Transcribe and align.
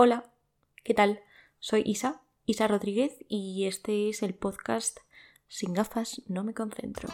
Hola, 0.00 0.30
¿qué 0.84 0.94
tal? 0.94 1.24
Soy 1.58 1.82
Isa, 1.84 2.22
Isa 2.46 2.68
Rodríguez, 2.68 3.16
y 3.28 3.66
este 3.66 4.10
es 4.10 4.22
el 4.22 4.32
podcast 4.32 5.00
Sin 5.48 5.74
gafas 5.74 6.22
no 6.28 6.44
me 6.44 6.54
concentro. 6.54 7.08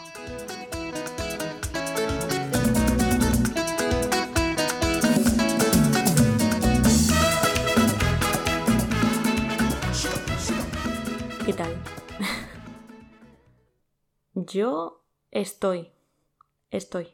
¿Qué 11.47 11.55
tal? 11.55 11.83
Yo 14.35 15.03
estoy, 15.31 15.91
estoy. 16.71 17.09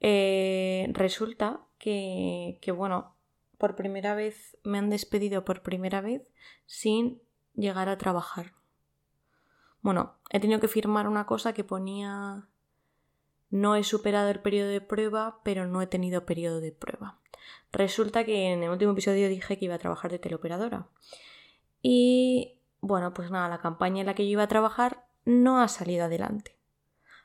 Eh, 0.00 0.88
resulta 0.94 1.60
que, 1.78 2.58
que, 2.60 2.72
bueno, 2.72 3.15
por 3.58 3.76
primera 3.76 4.14
vez, 4.14 4.56
me 4.64 4.78
han 4.78 4.90
despedido 4.90 5.44
por 5.44 5.62
primera 5.62 6.00
vez 6.00 6.30
sin 6.66 7.20
llegar 7.54 7.88
a 7.88 7.98
trabajar. 7.98 8.52
Bueno, 9.80 10.16
he 10.30 10.40
tenido 10.40 10.60
que 10.60 10.68
firmar 10.68 11.08
una 11.08 11.26
cosa 11.26 11.52
que 11.52 11.64
ponía 11.64 12.48
no 13.50 13.76
he 13.76 13.84
superado 13.84 14.28
el 14.30 14.40
periodo 14.40 14.68
de 14.68 14.80
prueba, 14.80 15.40
pero 15.44 15.66
no 15.66 15.80
he 15.80 15.86
tenido 15.86 16.26
periodo 16.26 16.60
de 16.60 16.72
prueba. 16.72 17.18
Resulta 17.72 18.24
que 18.24 18.52
en 18.52 18.62
el 18.62 18.70
último 18.70 18.92
episodio 18.92 19.28
dije 19.28 19.58
que 19.58 19.64
iba 19.66 19.76
a 19.76 19.78
trabajar 19.78 20.10
de 20.10 20.18
teleoperadora. 20.18 20.88
Y 21.80 22.58
bueno, 22.80 23.14
pues 23.14 23.30
nada, 23.30 23.48
la 23.48 23.60
campaña 23.60 24.00
en 24.00 24.06
la 24.06 24.14
que 24.14 24.24
yo 24.24 24.32
iba 24.32 24.42
a 24.42 24.48
trabajar 24.48 25.06
no 25.24 25.60
ha 25.60 25.68
salido 25.68 26.06
adelante. 26.06 26.56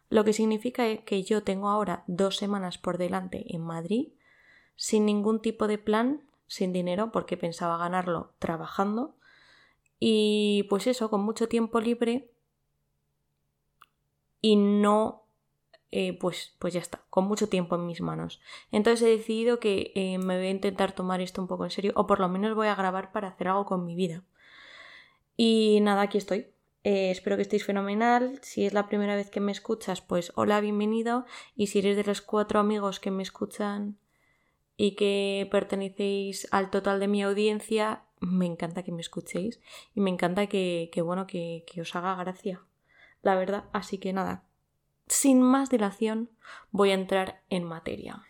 Lo 0.09 0.23
que 0.23 0.33
significa 0.33 0.97
que 0.97 1.23
yo 1.23 1.43
tengo 1.43 1.69
ahora 1.69 2.03
dos 2.07 2.37
semanas 2.37 2.77
por 2.77 2.97
delante 2.97 3.55
en 3.55 3.61
Madrid 3.61 4.09
sin 4.75 5.05
ningún 5.05 5.41
tipo 5.41 5.67
de 5.67 5.77
plan, 5.77 6.23
sin 6.51 6.73
dinero, 6.73 7.13
porque 7.13 7.37
pensaba 7.37 7.77
ganarlo 7.77 8.33
trabajando. 8.37 9.15
Y 9.99 10.63
pues 10.69 10.85
eso, 10.85 11.09
con 11.09 11.21
mucho 11.21 11.47
tiempo 11.47 11.79
libre 11.79 12.29
y 14.41 14.57
no, 14.57 15.27
eh, 15.91 16.17
pues, 16.19 16.57
pues 16.59 16.73
ya 16.73 16.81
está, 16.81 17.05
con 17.09 17.23
mucho 17.25 17.47
tiempo 17.47 17.75
en 17.75 17.85
mis 17.85 18.01
manos. 18.01 18.41
Entonces 18.69 19.07
he 19.07 19.11
decidido 19.11 19.61
que 19.61 19.93
eh, 19.95 20.17
me 20.17 20.35
voy 20.35 20.47
a 20.47 20.51
intentar 20.51 20.91
tomar 20.91 21.21
esto 21.21 21.41
un 21.41 21.47
poco 21.47 21.63
en 21.63 21.71
serio, 21.71 21.93
o 21.95 22.05
por 22.05 22.19
lo 22.19 22.27
menos 22.27 22.53
voy 22.53 22.67
a 22.67 22.75
grabar 22.75 23.13
para 23.13 23.29
hacer 23.29 23.47
algo 23.47 23.65
con 23.65 23.85
mi 23.85 23.95
vida. 23.95 24.25
Y 25.37 25.79
nada, 25.81 26.01
aquí 26.01 26.17
estoy. 26.17 26.47
Eh, 26.83 27.11
espero 27.11 27.37
que 27.37 27.43
estéis 27.43 27.63
fenomenal. 27.63 28.39
Si 28.41 28.65
es 28.65 28.73
la 28.73 28.89
primera 28.89 29.15
vez 29.15 29.29
que 29.29 29.39
me 29.39 29.53
escuchas, 29.53 30.01
pues 30.01 30.33
hola, 30.35 30.59
bienvenido. 30.59 31.25
Y 31.55 31.67
si 31.67 31.79
eres 31.79 31.95
de 31.95 32.03
los 32.03 32.21
cuatro 32.21 32.59
amigos 32.59 32.99
que 32.99 33.11
me 33.11 33.23
escuchan 33.23 34.00
y 34.81 34.95
que 34.95 35.47
pertenecéis 35.51 36.47
al 36.49 36.71
total 36.71 36.99
de 36.99 37.07
mi 37.07 37.21
audiencia, 37.21 38.01
me 38.19 38.47
encanta 38.47 38.81
que 38.81 38.91
me 38.91 39.01
escuchéis 39.01 39.61
y 39.93 40.01
me 40.01 40.09
encanta 40.09 40.47
que, 40.47 40.89
bueno, 41.05 41.27
que, 41.27 41.65
que 41.71 41.81
os 41.81 41.95
haga 41.95 42.15
gracia. 42.15 42.63
La 43.21 43.35
verdad, 43.35 43.65
así 43.73 43.99
que 43.99 44.11
nada, 44.11 44.43
sin 45.05 45.43
más 45.43 45.69
dilación 45.69 46.31
voy 46.71 46.89
a 46.89 46.95
entrar 46.95 47.43
en 47.51 47.63
materia. 47.63 48.23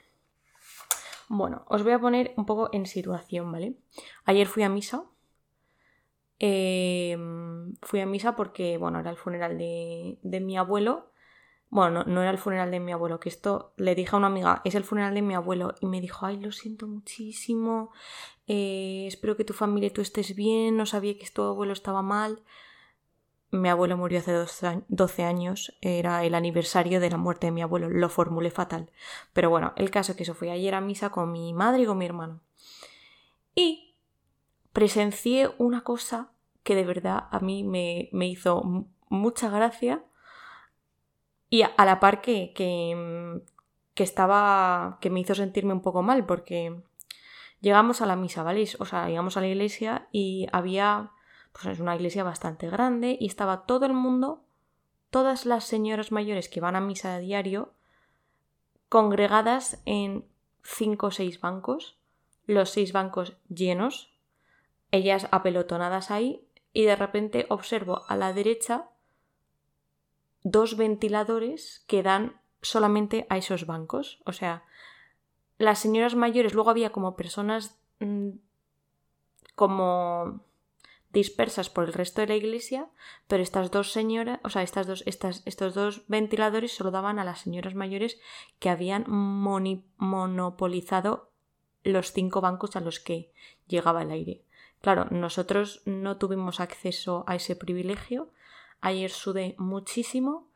Bueno, 1.30 1.64
os 1.70 1.84
voy 1.84 1.94
a 1.94 2.00
poner 2.00 2.34
un 2.36 2.46
poco 2.46 2.70
en 2.74 2.86
situación, 2.86 3.50
¿vale? 3.50 3.78
Ayer 4.26 4.46
fui 4.46 4.64
a 4.64 4.70
misa. 4.70 5.06
Eh, 6.38 7.18
fui 7.82 8.02
a 8.02 8.06
misa 8.06 8.36
porque, 8.36 8.78
bueno, 8.78 9.00
era 9.00 9.10
el 9.10 9.16
funeral 9.16 9.58
de, 9.58 10.20
de 10.22 10.42
mi 10.42 10.58
abuelo 10.58 11.11
bueno, 11.72 12.04
no, 12.04 12.22
era 12.22 12.32
el 12.32 12.38
funeral 12.38 12.70
de 12.70 12.82
mi 12.82 12.92
abuelo, 12.92 13.22
que 13.22 13.30
esto 13.30 13.74
le 13.78 13.96
dije 13.96 14.14
a 14.14 14.18
una 14.18 14.28
amiga, 14.28 14.62
es 14.66 14.76
el 14.76 14.84
funeral 14.84 15.14
de 15.14 15.22
mi 15.22 15.36
abuelo, 15.36 15.74
y 15.80 15.86
me 15.86 16.02
dijo, 16.02 16.26
ay, 16.26 16.38
lo 16.38 16.52
siento 16.52 16.86
muchísimo, 16.86 17.92
eh, 18.46 19.06
espero 19.08 19.38
que 19.38 19.46
tu 19.46 19.54
familia 19.54 19.88
y 19.88 19.92
tú 19.92 20.02
estés 20.02 20.36
bien, 20.36 20.76
no 20.76 20.86
sabía 20.86 21.18
que 21.18 21.30
tu 21.30 21.42
abuelo 21.42 21.72
estaba 21.72 22.02
mal. 22.02 22.44
Mi 23.52 23.70
abuelo 23.70 23.96
murió 23.96 24.20
hace 24.20 24.34
12 24.90 25.24
años, 25.24 25.78
era 25.80 26.26
el 26.26 26.36
aniversario 26.36 27.00
de 27.00 27.10
la 27.10 27.18
muerte 27.18 27.48
de 27.48 27.52
mi 27.52 27.62
abuelo, 27.62 27.90
lo 27.90 28.10
formulé 28.10 28.52
fatal. 28.52 28.92
Pero 29.32 29.50
bueno, 29.50 29.72
el 29.78 29.92
caso 29.92 30.12
es 30.12 30.18
que 30.18 30.24
eso 30.24 30.34
fui 30.34 30.50
ayer 30.50 30.76
a 30.76 30.82
misa 30.82 31.10
con 31.10 31.32
mi 31.32 31.54
madre 31.54 31.84
y 31.84 31.86
con 31.86 31.98
mi 31.98 32.06
hermano. 32.06 32.42
Y 33.56 33.96
presencié 34.74 35.52
una 35.58 35.86
cosa 35.86 36.32
que 36.64 36.76
de 36.76 36.86
verdad 36.86 37.28
a 37.32 37.40
mí 37.40 37.64
me, 37.64 38.10
me 38.12 38.28
hizo 38.28 38.62
mucha 39.10 39.50
gracia 39.50 40.04
y 41.52 41.64
a, 41.64 41.74
la 41.78 42.00
par 42.00 42.22
que, 42.22 42.54
que, 42.54 43.42
que, 43.94 44.04
estaba. 44.04 44.98
que 45.02 45.10
me 45.10 45.20
hizo 45.20 45.36
sentirme 45.36 45.74
un 45.74 45.82
poco 45.82 46.02
mal, 46.02 46.26
porque 46.26 46.82
llegamos 47.60 48.02
a 48.02 48.06
la 48.06 48.16
misa, 48.16 48.42
¿vale? 48.42 48.64
O 48.80 48.86
sea, 48.86 49.10
llegamos 49.10 49.36
a 49.36 49.42
la 49.42 49.48
iglesia 49.48 50.08
y 50.12 50.48
había. 50.54 51.12
Pues 51.52 51.66
es 51.66 51.82
una 51.82 51.96
iglesia 51.98 52.24
bastante 52.24 52.70
grande 52.70 53.18
y 53.20 53.28
estaba 53.28 53.66
todo 53.66 53.86
el 53.86 53.92
mundo, 53.92 54.46
todas 55.10 55.46
las 55.46 55.66
señoras 55.66 56.14
mayores 56.14 56.48
que 56.48 56.62
van 56.62 56.78
a 56.78 56.82
misa 56.82 57.16
a 57.16 57.20
diario, 57.20 57.74
congregadas 58.88 59.82
en 59.86 60.26
cinco 60.64 61.08
o 61.08 61.12
seis 61.12 61.42
bancos, 61.42 61.98
los 62.46 62.70
seis 62.70 62.94
bancos 62.94 63.36
llenos, 63.50 64.14
ellas 64.92 65.28
apelotonadas 65.32 66.10
ahí, 66.10 66.48
y 66.72 66.84
de 66.84 66.96
repente 66.96 67.48
observo 67.50 68.04
a 68.08 68.16
la 68.16 68.32
derecha 68.32 68.88
dos 70.44 70.78
ventiladores 70.78 71.84
que 71.88 72.04
dan 72.04 72.40
solamente 72.62 73.26
a 73.30 73.38
esos 73.38 73.66
bancos. 73.66 74.22
O 74.26 74.34
sea, 74.34 74.64
las 75.58 75.80
señoras 75.80 76.16
mayores, 76.16 76.54
luego 76.54 76.70
había 76.70 76.92
como 76.92 77.16
personas 77.16 77.80
mm, 78.00 78.32
como 79.56 80.42
dispersas 81.14 81.70
por 81.70 81.84
el 81.84 81.94
resto 81.94 82.22
de 82.22 82.28
la 82.28 82.36
iglesia, 82.36 82.88
pero 83.28 83.44
estas 83.44 83.70
dos 83.70 83.92
señoras, 83.92 84.40
o 84.44 84.50
sea, 84.50 84.64
estas 84.64 84.88
dos, 84.88 85.04
estas, 85.06 85.44
estos 85.46 85.74
dos 85.74 86.04
ventiladores 86.08 86.74
solo 86.74 86.92
daban 86.92 87.20
a 87.20 87.26
las 87.26 87.42
señoras 87.42 87.76
mayores 87.76 88.18
que 88.60 88.70
habían 88.70 89.04
monopolizado 89.08 91.30
los 91.84 92.14
cinco 92.14 92.42
bancos 92.42 92.76
a 92.76 92.80
los 92.80 93.00
que 93.00 93.32
llegaba 93.68 94.04
el 94.04 94.12
aire. 94.12 94.44
Claro, 94.82 95.08
nosotros 95.12 95.82
no 95.86 96.18
tuvimos 96.18 96.60
acceso 96.60 97.24
a 97.28 97.36
ese 97.36 97.56
privilegio, 97.56 98.30
Ayer 98.82 99.12
sudé 99.12 99.56
muchísimo, 99.58 100.50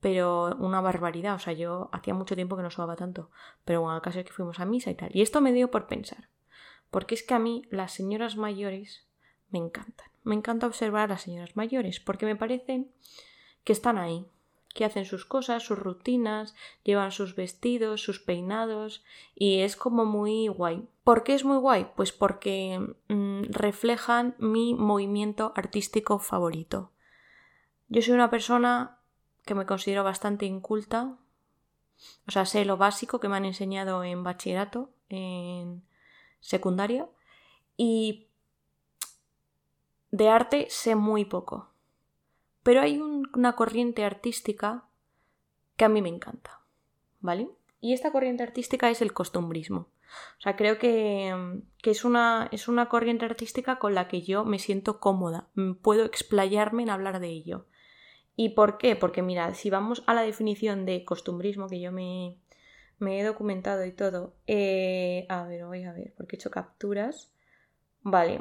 pero 0.00 0.56
una 0.58 0.80
barbaridad. 0.80 1.34
O 1.34 1.38
sea, 1.38 1.52
yo 1.52 1.88
hacía 1.92 2.14
mucho 2.14 2.34
tiempo 2.34 2.56
que 2.56 2.62
no 2.62 2.70
sudaba 2.70 2.96
tanto. 2.96 3.30
Pero 3.64 3.80
bueno, 3.80 3.96
el 3.96 4.02
caso 4.02 4.20
es 4.20 4.26
que 4.26 4.32
fuimos 4.32 4.60
a 4.60 4.66
misa 4.66 4.90
y 4.90 4.94
tal. 4.94 5.10
Y 5.14 5.22
esto 5.22 5.40
me 5.40 5.52
dio 5.52 5.70
por 5.70 5.86
pensar. 5.86 6.28
Porque 6.90 7.14
es 7.14 7.22
que 7.22 7.34
a 7.34 7.38
mí 7.38 7.62
las 7.70 7.92
señoras 7.92 8.36
mayores 8.36 9.06
me 9.50 9.58
encantan. 9.58 10.08
Me 10.22 10.34
encanta 10.34 10.66
observar 10.66 11.04
a 11.04 11.14
las 11.14 11.22
señoras 11.22 11.56
mayores 11.56 12.00
porque 12.00 12.26
me 12.26 12.36
parecen 12.36 12.90
que 13.64 13.72
están 13.72 13.98
ahí, 13.98 14.26
que 14.74 14.84
hacen 14.84 15.04
sus 15.04 15.24
cosas, 15.24 15.62
sus 15.62 15.78
rutinas, 15.78 16.54
llevan 16.84 17.10
sus 17.10 17.34
vestidos, 17.34 18.02
sus 18.02 18.20
peinados 18.20 19.04
y 19.34 19.60
es 19.60 19.76
como 19.76 20.04
muy 20.04 20.48
guay. 20.48 20.86
¿Por 21.04 21.22
qué 21.22 21.34
es 21.34 21.44
muy 21.44 21.56
guay? 21.56 21.88
Pues 21.96 22.12
porque 22.12 22.78
mm, 23.08 23.44
reflejan 23.50 24.34
mi 24.38 24.74
movimiento 24.74 25.52
artístico 25.56 26.18
favorito. 26.18 26.92
Yo 27.90 28.00
soy 28.02 28.14
una 28.14 28.30
persona 28.30 28.98
que 29.44 29.56
me 29.56 29.66
considero 29.66 30.04
bastante 30.04 30.46
inculta. 30.46 31.16
O 32.26 32.30
sea, 32.30 32.46
sé 32.46 32.64
lo 32.64 32.76
básico 32.76 33.18
que 33.18 33.28
me 33.28 33.36
han 33.36 33.44
enseñado 33.44 34.04
en 34.04 34.22
bachillerato, 34.22 34.90
en 35.08 35.82
secundaria. 36.38 37.08
Y 37.76 38.28
de 40.12 40.28
arte 40.28 40.66
sé 40.70 40.94
muy 40.94 41.24
poco. 41.24 41.70
Pero 42.62 42.80
hay 42.80 42.98
una 42.98 43.56
corriente 43.56 44.04
artística 44.04 44.84
que 45.76 45.84
a 45.84 45.88
mí 45.88 46.00
me 46.00 46.10
encanta. 46.10 46.60
¿Vale? 47.18 47.50
Y 47.80 47.92
esta 47.92 48.12
corriente 48.12 48.44
artística 48.44 48.88
es 48.88 49.02
el 49.02 49.12
costumbrismo. 49.12 49.88
O 50.38 50.40
sea, 50.40 50.54
creo 50.54 50.78
que, 50.78 51.62
que, 51.82 51.90
es, 51.90 52.04
una, 52.04 52.48
es 52.52 52.68
una 52.68 52.88
corriente 52.88 53.24
artística 53.24 53.80
con 53.80 53.96
la 53.96 54.06
que 54.06 54.22
yo 54.22 54.44
me 54.44 54.60
siento 54.60 55.00
cómoda. 55.00 55.48
Puedo 55.82 56.04
explayarme 56.04 56.84
en 56.84 56.90
hablar 56.90 57.18
de 57.18 57.28
ello. 57.28 57.66
¿Y 58.42 58.48
por 58.48 58.78
qué? 58.78 58.96
Porque 58.96 59.20
mira, 59.20 59.52
si 59.52 59.68
vamos 59.68 60.02
a 60.06 60.14
la 60.14 60.22
definición 60.22 60.86
de 60.86 61.04
costumbrismo, 61.04 61.68
que 61.68 61.78
yo 61.78 61.92
me, 61.92 62.38
he 62.98 63.22
documentado 63.22 63.84
y 63.84 63.92
todo, 63.92 64.32
eh, 64.46 65.26
a 65.28 65.44
ver, 65.44 65.66
voy 65.66 65.84
a 65.84 65.92
ver, 65.92 66.14
porque 66.16 66.36
he 66.36 66.38
hecho 66.38 66.50
capturas. 66.50 67.30
Vale. 68.00 68.40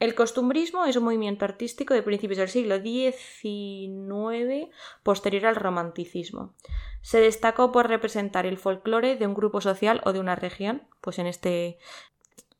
El 0.00 0.14
costumbrismo 0.14 0.86
es 0.86 0.96
un 0.96 1.04
movimiento 1.04 1.44
artístico 1.44 1.92
de 1.92 2.02
principios 2.02 2.38
del 2.38 2.48
siglo 2.48 2.80
XIX 2.80 4.70
posterior 5.02 5.44
al 5.44 5.56
romanticismo. 5.56 6.54
Se 7.02 7.20
destacó 7.20 7.72
por 7.72 7.88
representar 7.88 8.46
el 8.46 8.56
folclore 8.56 9.16
de 9.16 9.26
un 9.26 9.34
grupo 9.34 9.60
social 9.60 10.00
o 10.06 10.14
de 10.14 10.20
una 10.20 10.36
región, 10.36 10.88
pues 11.02 11.18
en 11.18 11.26
este 11.26 11.76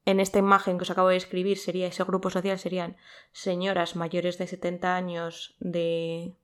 en 0.04 0.20
esta 0.20 0.38
imagen 0.38 0.76
que 0.76 0.82
os 0.82 0.90
acabo 0.90 1.08
de 1.08 1.16
escribir 1.16 1.56
sería 1.56 1.86
ese 1.86 2.04
grupo 2.04 2.28
social 2.28 2.58
serían 2.58 2.98
señoras 3.32 3.96
mayores 3.96 4.36
de 4.36 4.46
70 4.46 4.94
años 4.94 5.56
de 5.58 6.36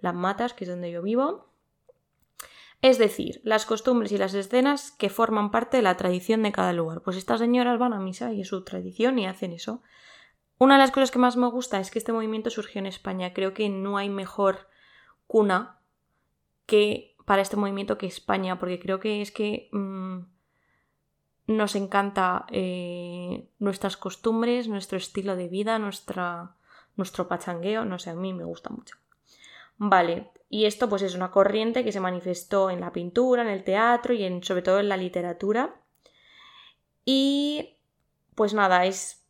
las 0.00 0.14
Matas, 0.14 0.54
que 0.54 0.64
es 0.64 0.70
donde 0.70 0.90
yo 0.90 1.02
vivo. 1.02 1.50
Es 2.82 2.98
decir, 2.98 3.40
las 3.44 3.66
costumbres 3.66 4.10
y 4.12 4.18
las 4.18 4.32
escenas 4.32 4.92
que 4.92 5.10
forman 5.10 5.50
parte 5.50 5.76
de 5.76 5.82
la 5.82 5.96
tradición 5.96 6.42
de 6.42 6.52
cada 6.52 6.72
lugar. 6.72 7.02
Pues 7.02 7.16
estas 7.16 7.40
señoras 7.40 7.78
van 7.78 7.92
a 7.92 8.00
misa 8.00 8.32
y 8.32 8.40
es 8.40 8.48
su 8.48 8.64
tradición 8.64 9.18
y 9.18 9.26
hacen 9.26 9.52
eso. 9.52 9.82
Una 10.58 10.74
de 10.74 10.80
las 10.80 10.90
cosas 10.90 11.10
que 11.10 11.18
más 11.18 11.36
me 11.36 11.48
gusta 11.48 11.80
es 11.80 11.90
que 11.90 11.98
este 11.98 12.12
movimiento 12.12 12.50
surgió 12.50 12.78
en 12.78 12.86
España. 12.86 13.34
Creo 13.34 13.54
que 13.54 13.68
no 13.68 13.98
hay 13.98 14.08
mejor 14.08 14.68
cuna 15.26 15.80
que 16.66 17.16
para 17.26 17.42
este 17.42 17.56
movimiento 17.56 17.98
que 17.98 18.06
España, 18.06 18.58
porque 18.58 18.80
creo 18.80 18.98
que 18.98 19.22
es 19.22 19.30
que 19.30 19.68
mm, 19.72 20.20
nos 21.46 21.74
encanta 21.76 22.46
eh, 22.50 23.48
nuestras 23.58 23.96
costumbres, 23.96 24.68
nuestro 24.68 24.98
estilo 24.98 25.36
de 25.36 25.48
vida, 25.48 25.78
nuestra, 25.78 26.56
nuestro 26.96 27.28
pachangueo, 27.28 27.84
no 27.84 27.98
sé, 27.98 28.10
a 28.10 28.14
mí 28.14 28.32
me 28.32 28.44
gusta 28.44 28.70
mucho. 28.70 28.99
Vale, 29.82 30.30
y 30.50 30.66
esto 30.66 30.90
pues 30.90 31.00
es 31.00 31.14
una 31.14 31.30
corriente 31.30 31.84
que 31.84 31.90
se 31.90 32.00
manifestó 32.00 32.68
en 32.68 32.80
la 32.80 32.92
pintura, 32.92 33.40
en 33.40 33.48
el 33.48 33.64
teatro 33.64 34.12
y 34.12 34.24
en, 34.24 34.44
sobre 34.44 34.60
todo 34.60 34.78
en 34.78 34.90
la 34.90 34.98
literatura. 34.98 35.80
Y 37.06 37.78
pues 38.34 38.52
nada, 38.52 38.84
es 38.84 39.24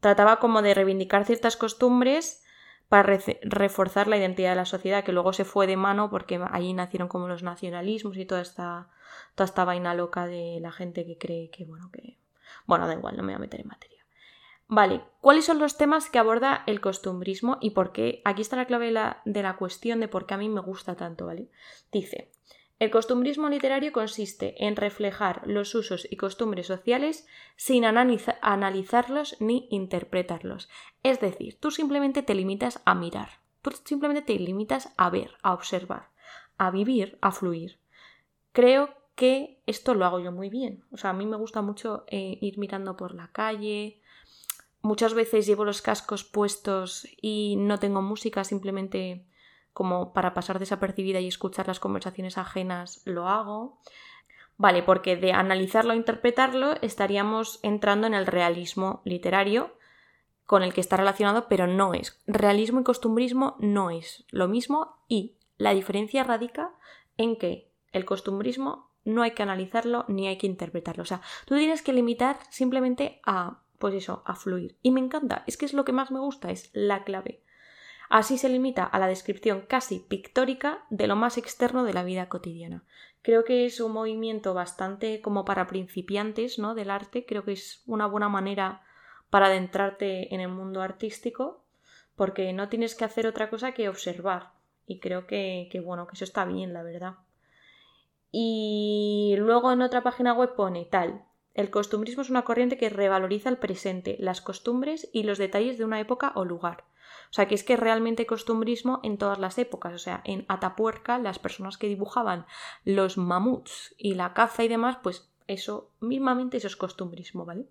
trataba 0.00 0.38
como 0.38 0.62
de 0.62 0.72
reivindicar 0.72 1.26
ciertas 1.26 1.58
costumbres 1.58 2.42
para 2.88 3.18
reforzar 3.42 4.08
la 4.08 4.16
identidad 4.16 4.50
de 4.50 4.56
la 4.56 4.64
sociedad, 4.64 5.04
que 5.04 5.12
luego 5.12 5.34
se 5.34 5.44
fue 5.44 5.66
de 5.66 5.76
mano 5.76 6.08
porque 6.08 6.40
allí 6.50 6.72
nacieron 6.72 7.08
como 7.08 7.28
los 7.28 7.42
nacionalismos 7.42 8.16
y 8.16 8.24
toda 8.24 8.40
esta, 8.40 8.88
toda 9.34 9.44
esta 9.44 9.66
vaina 9.66 9.92
loca 9.94 10.26
de 10.26 10.58
la 10.62 10.72
gente 10.72 11.04
que 11.04 11.18
cree 11.18 11.50
que, 11.50 11.66
bueno, 11.66 11.90
que... 11.92 12.16
Bueno, 12.66 12.86
da 12.86 12.94
igual, 12.94 13.18
no 13.18 13.24
me 13.24 13.32
voy 13.32 13.36
a 13.36 13.40
meter 13.40 13.60
en 13.60 13.68
materia. 13.68 13.91
Vale, 14.74 15.02
¿cuáles 15.20 15.44
son 15.44 15.58
los 15.58 15.76
temas 15.76 16.08
que 16.08 16.18
aborda 16.18 16.62
el 16.66 16.80
costumbrismo 16.80 17.58
y 17.60 17.72
por 17.72 17.92
qué? 17.92 18.22
Aquí 18.24 18.40
está 18.40 18.56
la 18.56 18.64
clave 18.64 18.86
de 18.86 18.92
la, 18.92 19.20
de 19.26 19.42
la 19.42 19.58
cuestión 19.58 20.00
de 20.00 20.08
por 20.08 20.24
qué 20.24 20.32
a 20.32 20.38
mí 20.38 20.48
me 20.48 20.62
gusta 20.62 20.96
tanto, 20.96 21.26
¿vale? 21.26 21.50
Dice, 21.92 22.30
el 22.78 22.90
costumbrismo 22.90 23.50
literario 23.50 23.92
consiste 23.92 24.64
en 24.64 24.76
reflejar 24.76 25.42
los 25.44 25.74
usos 25.74 26.08
y 26.10 26.16
costumbres 26.16 26.68
sociales 26.68 27.26
sin 27.54 27.84
analizarlos 27.84 29.36
ni 29.40 29.68
interpretarlos. 29.70 30.70
Es 31.02 31.20
decir, 31.20 31.60
tú 31.60 31.70
simplemente 31.70 32.22
te 32.22 32.34
limitas 32.34 32.80
a 32.86 32.94
mirar, 32.94 33.28
tú 33.60 33.72
simplemente 33.84 34.22
te 34.22 34.38
limitas 34.38 34.94
a 34.96 35.10
ver, 35.10 35.32
a 35.42 35.52
observar, 35.52 36.08
a 36.56 36.70
vivir, 36.70 37.18
a 37.20 37.30
fluir. 37.30 37.78
Creo 38.52 38.88
que 39.16 39.60
esto 39.66 39.92
lo 39.92 40.06
hago 40.06 40.18
yo 40.18 40.32
muy 40.32 40.48
bien. 40.48 40.82
O 40.92 40.96
sea, 40.96 41.10
a 41.10 41.12
mí 41.12 41.26
me 41.26 41.36
gusta 41.36 41.60
mucho 41.60 42.04
eh, 42.06 42.38
ir 42.40 42.56
mirando 42.56 42.96
por 42.96 43.14
la 43.14 43.28
calle. 43.32 44.01
Muchas 44.82 45.14
veces 45.14 45.46
llevo 45.46 45.64
los 45.64 45.80
cascos 45.80 46.24
puestos 46.24 47.06
y 47.20 47.56
no 47.56 47.78
tengo 47.78 48.02
música, 48.02 48.44
simplemente 48.44 49.24
como 49.72 50.12
para 50.12 50.34
pasar 50.34 50.58
desapercibida 50.58 51.20
y 51.20 51.28
escuchar 51.28 51.68
las 51.68 51.80
conversaciones 51.80 52.36
ajenas, 52.36 53.00
lo 53.04 53.28
hago. 53.28 53.78
Vale, 54.58 54.82
porque 54.82 55.16
de 55.16 55.32
analizarlo 55.32 55.92
o 55.92 55.96
interpretarlo 55.96 56.74
estaríamos 56.82 57.58
entrando 57.62 58.06
en 58.06 58.14
el 58.14 58.26
realismo 58.26 59.00
literario 59.04 59.74
con 60.44 60.62
el 60.62 60.74
que 60.74 60.80
está 60.80 60.96
relacionado, 60.96 61.46
pero 61.48 61.66
no 61.66 61.94
es. 61.94 62.20
Realismo 62.26 62.80
y 62.80 62.84
costumbrismo 62.84 63.56
no 63.58 63.90
es 63.90 64.24
lo 64.30 64.48
mismo 64.48 64.98
y 65.08 65.36
la 65.56 65.72
diferencia 65.72 66.24
radica 66.24 66.74
en 67.16 67.36
que 67.36 67.70
el 67.92 68.04
costumbrismo 68.04 68.90
no 69.04 69.22
hay 69.22 69.32
que 69.32 69.42
analizarlo 69.42 70.04
ni 70.08 70.28
hay 70.28 70.38
que 70.38 70.46
interpretarlo. 70.46 71.02
O 71.02 71.06
sea, 71.06 71.22
tú 71.46 71.56
tienes 71.56 71.82
que 71.82 71.92
limitar 71.92 72.38
simplemente 72.50 73.20
a, 73.24 73.62
pues 73.82 73.96
eso, 73.96 74.22
a 74.26 74.36
fluir. 74.36 74.78
Y 74.80 74.92
me 74.92 75.00
encanta, 75.00 75.42
es 75.48 75.56
que 75.56 75.66
es 75.66 75.74
lo 75.74 75.84
que 75.84 75.90
más 75.90 76.12
me 76.12 76.20
gusta, 76.20 76.52
es 76.52 76.70
la 76.72 77.02
clave. 77.02 77.42
Así 78.08 78.38
se 78.38 78.48
limita 78.48 78.84
a 78.84 78.96
la 79.00 79.08
descripción 79.08 79.62
casi 79.62 79.98
pictórica 79.98 80.84
de 80.88 81.08
lo 81.08 81.16
más 81.16 81.36
externo 81.36 81.82
de 81.82 81.92
la 81.92 82.04
vida 82.04 82.28
cotidiana. 82.28 82.84
Creo 83.22 83.42
que 83.42 83.66
es 83.66 83.80
un 83.80 83.90
movimiento 83.90 84.54
bastante 84.54 85.20
como 85.20 85.44
para 85.44 85.66
principiantes 85.66 86.60
¿no? 86.60 86.76
del 86.76 86.92
arte, 86.92 87.26
creo 87.26 87.44
que 87.44 87.54
es 87.54 87.82
una 87.86 88.06
buena 88.06 88.28
manera 88.28 88.82
para 89.30 89.46
adentrarte 89.46 90.32
en 90.32 90.40
el 90.40 90.48
mundo 90.48 90.80
artístico, 90.80 91.64
porque 92.14 92.52
no 92.52 92.68
tienes 92.68 92.94
que 92.94 93.04
hacer 93.04 93.26
otra 93.26 93.50
cosa 93.50 93.72
que 93.72 93.88
observar. 93.88 94.52
Y 94.86 95.00
creo 95.00 95.26
que, 95.26 95.68
que 95.72 95.80
bueno, 95.80 96.06
que 96.06 96.14
eso 96.14 96.24
está 96.24 96.44
bien, 96.44 96.72
la 96.72 96.84
verdad. 96.84 97.14
Y 98.30 99.34
luego 99.38 99.72
en 99.72 99.82
otra 99.82 100.04
página 100.04 100.34
web 100.34 100.54
pone 100.54 100.84
tal. 100.84 101.24
El 101.54 101.70
costumbrismo 101.70 102.22
es 102.22 102.30
una 102.30 102.42
corriente 102.42 102.78
que 102.78 102.88
revaloriza 102.88 103.48
el 103.48 103.58
presente, 103.58 104.16
las 104.18 104.40
costumbres 104.40 105.08
y 105.12 105.24
los 105.24 105.38
detalles 105.38 105.76
de 105.78 105.84
una 105.84 106.00
época 106.00 106.32
o 106.34 106.44
lugar. 106.44 106.84
O 107.30 107.34
sea, 107.34 107.48
que 107.48 107.54
es 107.54 107.64
que 107.64 107.76
realmente 107.76 108.26
costumbrismo 108.26 109.00
en 109.02 109.18
todas 109.18 109.38
las 109.38 109.58
épocas. 109.58 109.94
O 109.94 109.98
sea, 109.98 110.22
en 110.24 110.44
Atapuerca, 110.48 111.18
las 111.18 111.38
personas 111.38 111.78
que 111.78 111.88
dibujaban 111.88 112.46
los 112.84 113.16
mamuts 113.18 113.94
y 113.98 114.14
la 114.14 114.34
caza 114.34 114.64
y 114.64 114.68
demás, 114.68 114.98
pues 115.02 115.30
eso, 115.46 115.90
mismamente 116.00 116.56
eso 116.56 116.66
es 116.66 116.76
costumbrismo, 116.76 117.44
¿vale? 117.44 117.66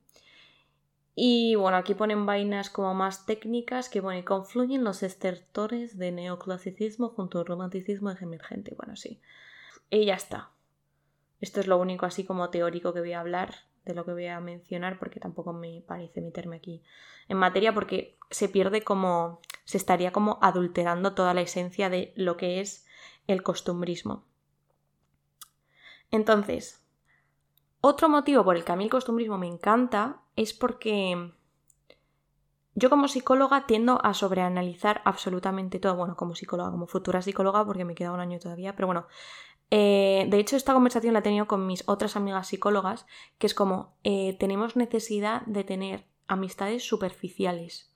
Y 1.14 1.56
bueno, 1.56 1.78
aquí 1.78 1.94
ponen 1.94 2.26
vainas 2.26 2.70
como 2.70 2.94
más 2.94 3.26
técnicas 3.26 3.90
que 3.90 4.02
bueno, 4.02 4.24
confluyen 4.24 4.84
los 4.84 5.04
estertores 5.04 5.98
de 5.98 6.12
neoclasicismo 6.12 7.10
junto 7.10 7.40
al 7.40 7.46
romanticismo 7.46 8.12
emergente. 8.12 8.74
Bueno, 8.76 8.96
sí. 8.96 9.22
Y 9.90 10.06
ya 10.06 10.16
está. 10.16 10.52
Esto 11.42 11.60
es 11.60 11.68
lo 11.68 11.78
único 11.78 12.06
así 12.06 12.24
como 12.24 12.50
teórico 12.50 12.94
que 12.94 13.02
voy 13.02 13.14
a 13.14 13.20
hablar 13.20 13.71
de 13.86 13.96
lo 13.96 14.06
que 14.06 14.14
voy 14.14 14.28
a 14.28 14.40
mencionar 14.40 15.00
porque 15.00 15.20
tampoco 15.20 15.54
me 15.54 15.84
parece 15.88 16.22
meterme 16.22 16.58
aquí 16.58 16.84
en 17.28 17.38
materia 17.38 17.74
porque 17.74 18.18
se 18.30 18.50
pierde 18.50 18.84
como 18.84 19.42
se 19.66 19.78
estaría 19.78 20.12
como 20.12 20.38
adulterando 20.42 21.14
toda 21.14 21.34
la 21.34 21.42
esencia 21.42 21.90
de 21.90 22.14
lo 22.16 22.38
que 22.38 22.60
es 22.60 22.86
el 23.28 23.44
costumbrismo. 23.44 24.26
Entonces, 26.12 26.86
otro 27.80 28.10
motivo 28.10 28.44
por 28.44 28.58
el 28.58 28.64
que 28.64 28.72
a 28.72 28.76
mí 28.76 28.84
el 28.84 28.90
costumbrismo 28.90 29.38
me 29.38 29.48
encanta 29.48 30.22
es 30.36 30.54
porque 30.54 31.34
yo 32.74 32.90
como 32.90 33.08
psicóloga 33.08 33.66
tiendo 33.66 34.04
a 34.04 34.14
sobreanalizar 34.14 35.02
absolutamente 35.04 35.80
todo, 35.80 35.96
bueno, 35.96 36.16
como 36.16 36.36
psicóloga, 36.36 36.72
como 36.72 36.88
futura 36.88 37.22
psicóloga, 37.22 37.66
porque 37.66 37.86
me 37.86 37.96
queda 37.96 38.12
un 38.12 38.20
año 38.20 38.40
todavía, 38.40 38.76
pero 38.76 38.88
bueno, 38.88 39.08
eh, 39.74 40.26
de 40.28 40.38
hecho, 40.38 40.58
esta 40.58 40.74
conversación 40.74 41.14
la 41.14 41.20
he 41.20 41.24
tenido 41.24 41.48
con 41.48 41.66
mis 41.66 41.84
otras 41.88 42.18
amigas 42.18 42.48
psicólogas, 42.48 43.08
que 43.38 43.48
es 43.48 43.54
como, 43.54 43.96
eh, 44.04 44.36
tenemos 44.38 44.76
necesidad 44.76 45.44
de 45.46 45.64
tener 45.64 46.06
amistades 46.28 46.84
superficiales. 46.84 47.90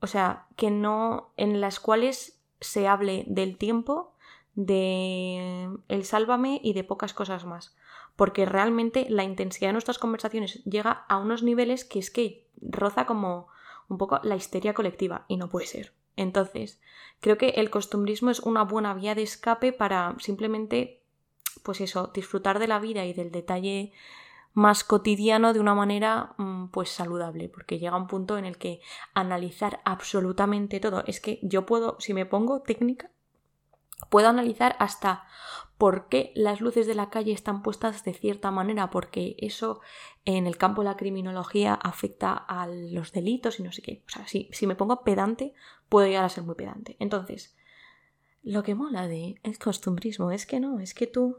O 0.00 0.06
sea, 0.06 0.46
que 0.56 0.70
no, 0.70 1.32
en 1.36 1.60
las 1.60 1.78
cuales 1.78 2.40
se 2.60 2.88
hable 2.88 3.24
del 3.26 3.58
tiempo, 3.58 4.14
de 4.54 5.68
el 5.88 6.04
sálvame 6.04 6.60
y 6.62 6.72
de 6.72 6.84
pocas 6.84 7.12
cosas 7.12 7.44
más. 7.44 7.76
Porque 8.16 8.46
realmente 8.46 9.06
la 9.10 9.24
intensidad 9.24 9.68
de 9.68 9.74
nuestras 9.74 9.98
conversaciones 9.98 10.64
llega 10.64 11.04
a 11.08 11.18
unos 11.18 11.42
niveles 11.42 11.84
que 11.84 11.98
es 11.98 12.10
que 12.10 12.46
roza 12.60 13.04
como 13.04 13.48
un 13.88 13.98
poco 13.98 14.20
la 14.22 14.36
histeria 14.36 14.74
colectiva 14.74 15.26
y 15.28 15.36
no 15.36 15.48
puede 15.48 15.66
ser. 15.66 15.92
Entonces, 16.16 16.80
creo 17.20 17.38
que 17.38 17.50
el 17.50 17.70
costumbrismo 17.70 18.30
es 18.30 18.40
una 18.40 18.64
buena 18.64 18.94
vía 18.94 19.14
de 19.14 19.22
escape 19.22 19.72
para 19.72 20.14
simplemente, 20.18 21.02
pues 21.62 21.80
eso, 21.80 22.10
disfrutar 22.14 22.58
de 22.58 22.68
la 22.68 22.78
vida 22.78 23.04
y 23.04 23.12
del 23.12 23.30
detalle 23.30 23.92
más 24.54 24.84
cotidiano 24.84 25.52
de 25.52 25.60
una 25.60 25.74
manera 25.74 26.34
mm, 26.36 26.68
pues 26.68 26.90
saludable, 26.90 27.48
porque 27.48 27.78
llega 27.78 27.96
un 27.96 28.06
punto 28.06 28.36
en 28.36 28.44
el 28.44 28.58
que 28.58 28.80
analizar 29.14 29.80
absolutamente 29.84 30.80
todo, 30.80 31.04
es 31.06 31.20
que 31.20 31.38
yo 31.42 31.64
puedo, 31.64 31.96
si 32.00 32.12
me 32.12 32.26
pongo 32.26 32.60
técnica, 32.60 33.10
puedo 34.08 34.28
analizar 34.28 34.76
hasta 34.78 35.24
por 35.78 36.08
qué 36.08 36.32
las 36.36 36.60
luces 36.60 36.86
de 36.86 36.94
la 36.94 37.10
calle 37.10 37.32
están 37.32 37.62
puestas 37.62 38.04
de 38.04 38.14
cierta 38.14 38.50
manera, 38.50 38.90
porque 38.90 39.34
eso 39.38 39.80
en 40.24 40.46
el 40.46 40.56
campo 40.56 40.82
de 40.82 40.90
la 40.90 40.96
criminología 40.96 41.74
afecta 41.74 42.32
a 42.32 42.68
los 42.68 43.12
delitos 43.12 43.58
y 43.58 43.64
no 43.64 43.72
sé 43.72 43.82
qué. 43.82 44.04
O 44.06 44.10
sea, 44.10 44.26
si, 44.28 44.48
si 44.52 44.66
me 44.66 44.76
pongo 44.76 45.02
pedante, 45.02 45.54
puedo 45.88 46.06
llegar 46.06 46.24
a 46.24 46.28
ser 46.28 46.44
muy 46.44 46.54
pedante. 46.54 46.96
Entonces, 47.00 47.56
lo 48.42 48.62
que 48.62 48.74
mola 48.74 49.08
de 49.08 49.40
el 49.42 49.58
costumbrismo 49.58 50.30
es 50.30 50.46
que 50.46 50.60
no, 50.60 50.80
es 50.80 50.94
que 50.94 51.06
tú 51.06 51.38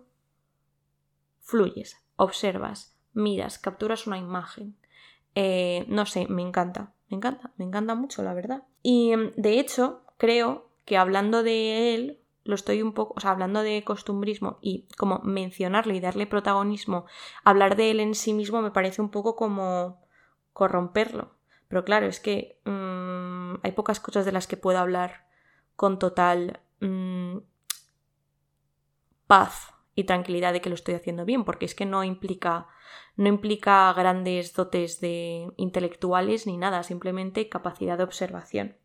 fluyes, 1.39 1.98
observas, 2.15 2.98
miras, 3.13 3.60
capturas 3.60 4.08
una 4.08 4.17
imagen. 4.17 4.75
Eh, 5.36 5.86
no 5.88 6.05
sé, 6.05 6.27
me 6.27 6.41
encanta, 6.41 6.93
me 7.10 7.17
encanta, 7.17 7.51
me 7.58 7.65
encanta 7.65 7.96
mucho, 7.96 8.24
la 8.24 8.34
verdad. 8.34 8.63
Y 8.82 9.13
de 9.36 9.60
hecho, 9.60 10.03
creo 10.17 10.70
que 10.86 10.98
hablando 10.98 11.43
de 11.43 11.96
él, 11.96 12.23
lo 12.43 12.55
estoy 12.55 12.81
un 12.81 12.93
poco, 12.93 13.13
o 13.15 13.19
sea, 13.19 13.31
hablando 13.31 13.62
de 13.62 13.83
costumbrismo 13.83 14.57
y 14.62 14.88
como 14.97 15.19
mencionarlo 15.19 15.93
y 15.93 16.00
darle 16.00 16.27
protagonismo, 16.27 17.05
hablar 17.43 17.75
de 17.75 17.91
él 17.91 18.00
en 18.00 18.15
sí 18.15 18.33
mismo 18.33 18.62
me 18.62 18.71
parece 18.71 19.01
un 19.01 19.09
poco 19.09 19.35
como 19.35 20.01
corromperlo. 20.51 21.35
Pero 21.67 21.85
claro, 21.85 22.05
es 22.05 22.19
que 22.19 22.59
mm, 22.65 23.55
hay 23.63 23.71
pocas 23.71 24.00
cosas 24.00 24.25
de 24.25 24.31
las 24.31 24.47
que 24.47 24.57
puedo 24.57 24.77
hablar 24.77 25.25
con 25.75 26.00
total 26.00 26.59
mm, 26.81 27.38
paz 29.27 29.73
y 29.95 30.03
tranquilidad 30.03 30.53
de 30.53 30.62
que 30.62 30.69
lo 30.69 30.75
estoy 30.75 30.95
haciendo 30.95 31.25
bien, 31.25 31.45
porque 31.45 31.65
es 31.65 31.75
que 31.75 31.85
no 31.85 32.03
implica, 32.03 32.67
no 33.15 33.27
implica 33.27 33.93
grandes 33.93 34.53
dotes 34.53 35.00
de 35.00 35.47
intelectuales 35.57 36.45
ni 36.45 36.57
nada, 36.57 36.83
simplemente 36.83 37.50
capacidad 37.50 37.97
de 37.97 38.03
observación. 38.03 38.77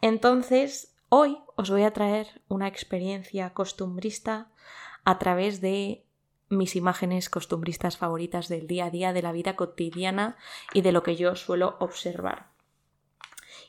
Entonces, 0.00 0.93
Hoy 1.08 1.38
os 1.56 1.70
voy 1.70 1.82
a 1.82 1.92
traer 1.92 2.42
una 2.48 2.68
experiencia 2.68 3.52
costumbrista 3.54 4.50
a 5.04 5.18
través 5.18 5.60
de 5.60 6.04
mis 6.48 6.76
imágenes 6.76 7.30
costumbristas 7.30 7.96
favoritas 7.96 8.48
del 8.48 8.66
día 8.66 8.86
a 8.86 8.90
día, 8.90 9.12
de 9.12 9.22
la 9.22 9.32
vida 9.32 9.56
cotidiana 9.56 10.36
y 10.72 10.82
de 10.82 10.92
lo 10.92 11.02
que 11.02 11.16
yo 11.16 11.36
suelo 11.36 11.76
observar. 11.80 12.50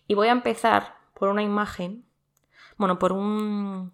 Y 0.08 0.14
voy 0.14 0.28
a 0.28 0.34
empezar 0.34 0.96
por 1.14 1.30
una 1.30 1.44
imagen, 1.44 2.06
bueno, 2.78 3.00
por 3.00 3.12
un, 3.12 3.94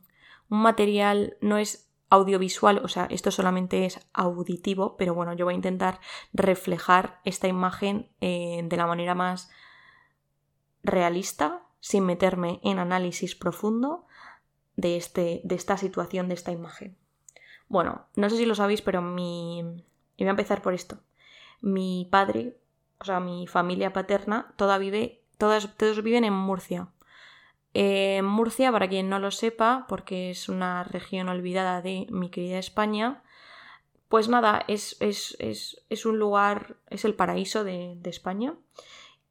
material, 0.50 1.38
no 1.40 1.58
es 1.58 1.90
audiovisual, 2.10 2.82
o 2.84 2.90
sea, 2.90 3.06
esto 3.06 3.32
solamente 3.32 3.86
es 3.86 4.06
auditivo, 4.12 4.98
pero 4.98 5.14
bueno, 5.16 5.34
yo 5.34 5.46
voy 5.46 5.54
a 5.54 5.56
intentar 5.56 6.02
reflejar 6.34 7.22
esta 7.24 7.48
imagen 7.48 8.10
eh, 8.20 8.62
de 8.66 8.78
la 8.78 8.86
manera 8.86 9.16
más 9.16 9.50
realista, 10.84 11.66
sin 11.82 12.06
meterme 12.06 12.62
en 12.64 12.80
análisis 12.80 13.36
profundo 13.36 14.08
de, 14.78 14.96
este, 14.96 15.42
de 15.44 15.56
esta 15.56 15.76
situación, 15.76 16.30
de 16.30 16.36
esta 16.36 16.54
imagen. 16.54 16.96
Bueno, 17.68 18.08
no 18.16 18.30
sé 18.30 18.38
si 18.38 18.46
lo 18.46 18.56
sabéis, 18.56 18.82
pero 18.82 19.02
mi... 19.02 19.60
Y 20.16 20.24
voy 20.24 20.28
a 20.28 20.32
empezar 20.32 20.62
por 20.62 20.74
esto. 20.74 21.00
Mi 21.60 22.08
padre, 22.10 22.58
o 23.00 23.04
sea, 23.04 23.20
mi 23.20 23.48
familia 23.48 23.92
paterna, 23.92 24.54
toda 24.56 24.78
vive, 24.78 25.22
todas, 25.38 25.76
todos 25.76 26.02
viven 26.02 26.24
en 26.24 26.34
Murcia. 26.34 26.88
Murcia, 28.24 28.72
para 28.72 28.88
quien 28.88 29.10
no 29.10 29.20
lo 29.20 29.32
sepa, 29.32 29.86
porque 29.88 30.30
es 30.30 30.50
una 30.50 30.84
región 30.84 31.30
olvidada 31.30 31.82
de 31.82 32.08
mi 32.10 32.30
querida 32.30 32.60
España, 32.60 33.24
pues 34.12 34.28
nada, 34.28 34.66
es, 34.68 34.98
es, 35.00 35.38
es, 35.40 35.86
es 35.90 36.06
un 36.06 36.20
lugar, 36.20 36.76
es 36.90 37.06
el 37.06 37.16
paraíso 37.16 37.64
de, 37.64 37.98
España. 38.04 38.56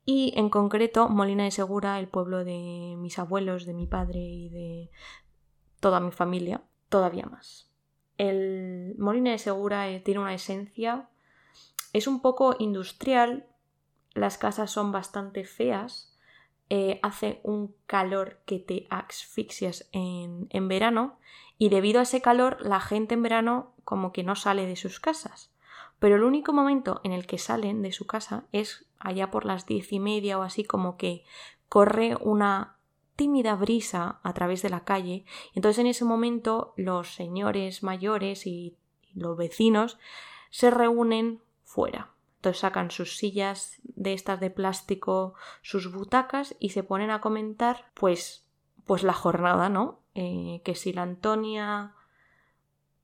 Y 0.05 0.33
en 0.37 0.49
concreto, 0.49 1.09
Molina 1.09 1.45
de 1.45 1.51
Segura, 1.51 1.99
el 1.99 2.09
pueblo 2.09 2.45
de 2.45 2.95
mis 2.99 3.19
abuelos, 3.19 3.67
de 3.67 3.75
mi 3.75 3.87
padre 3.87 4.19
y 4.19 4.49
de 4.49 4.91
toda 5.81 6.01
mi 6.01 6.11
familia, 6.11 6.63
todavía 6.89 7.27
más. 7.27 7.71
El 8.19 8.95
Molina 8.99 9.31
de 9.31 9.39
Segura 9.39 9.89
eh, 9.89 10.01
tiene 10.01 10.21
una 10.21 10.35
esencia, 10.35 11.09
es 11.93 12.07
un 12.07 12.21
poco 12.21 12.57
industrial, 12.59 13.47
las 14.15 14.39
casas 14.39 14.71
son 14.71 14.93
bastante 14.93 15.45
feas, 15.45 16.17
eh, 16.69 17.01
hace 17.03 17.41
un 17.43 17.75
calor 17.87 18.41
que 18.47 18.59
te 18.59 18.87
asfixias 18.91 19.89
en, 19.93 20.47
en 20.51 20.69
verano 20.69 21.19
y 21.59 21.69
debido 21.69 21.99
a 21.99 22.05
ese 22.05 22.21
calor 22.21 22.59
la 22.61 22.81
gente 22.81 23.15
en 23.15 23.23
verano 23.23 23.75
como 23.85 24.13
que 24.13 24.23
no 24.23 24.37
sale 24.37 24.67
de 24.67 24.77
sus 24.77 25.01
casas. 25.01 25.50
Pero 26.01 26.17
el 26.17 26.25
único 26.25 26.53
momento 26.53 27.01
en 27.05 27.13
el 27.13 27.27
que 27.27 27.39
salen 27.39 27.83
de 27.83 27.93
su 27.93 28.07
casa 28.07 28.45
es 28.51 28.87
allá 28.99 29.31
por 29.31 29.45
las 29.45 29.67
diez 29.67 29.93
y 29.93 30.01
media 30.01 30.39
o 30.39 30.43
así 30.43 30.65
como 30.65 30.97
que 30.97 31.25
corre 31.69 32.17
una 32.21 32.77
tímida 33.15 33.55
brisa 33.55 34.19
a 34.23 34.33
través 34.33 34.63
de 34.63 34.71
la 34.71 34.85
calle. 34.85 35.25
Entonces 35.55 35.79
en 35.79 35.87
ese 35.87 36.07
momento 36.07 36.73
los 36.77 37.15
señores 37.15 37.83
mayores 37.83 38.47
y 38.47 38.77
los 39.15 39.37
vecinos 39.37 39.99
se 40.51 40.71
reúnen 40.71 41.43
fuera. 41.65 42.15
Entonces 42.37 42.61
sacan 42.61 42.91
sus 42.91 43.19
sillas 43.19 43.79
de 43.83 44.15
estas 44.15 44.41
de 44.41 44.49
plástico, 44.49 45.35
sus 45.61 45.93
butacas 45.93 46.57
y 46.59 46.71
se 46.71 46.83
ponen 46.83 47.11
a 47.11 47.21
comentar 47.21 47.91
pues, 47.93 48.47
pues 48.87 49.03
la 49.03 49.13
jornada, 49.13 49.69
¿no? 49.69 50.01
Eh, 50.15 50.63
que 50.65 50.75
si 50.75 50.95
la 50.95 51.03
Antonia 51.03 51.95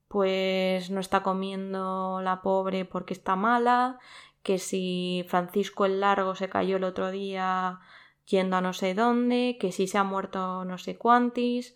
pues 0.09 0.91
no 0.91 1.01
está 1.01 1.23
comiendo 1.23 2.21
la 2.23 2.43
pobre 2.43 2.85
porque 2.85 3.15
está 3.15 3.37
mala, 3.37 3.99
que 4.43 4.59
si 4.59 5.25
Francisco 5.29 5.87
el 5.87 6.01
Largo 6.01 6.35
se 6.35 6.49
cayó 6.49 6.77
el 6.77 6.85
otro 6.85 7.11
día 7.11 7.81
yendo 8.27 8.57
a 8.57 8.61
no 8.61 8.73
sé 8.73 8.95
dónde, 8.95 9.57
que 9.61 9.73
si 9.73 9.87
se 9.87 9.99
ha 9.99 10.05
muerto 10.05 10.65
no 10.65 10.79
sé 10.79 10.97
cuántis. 10.97 11.75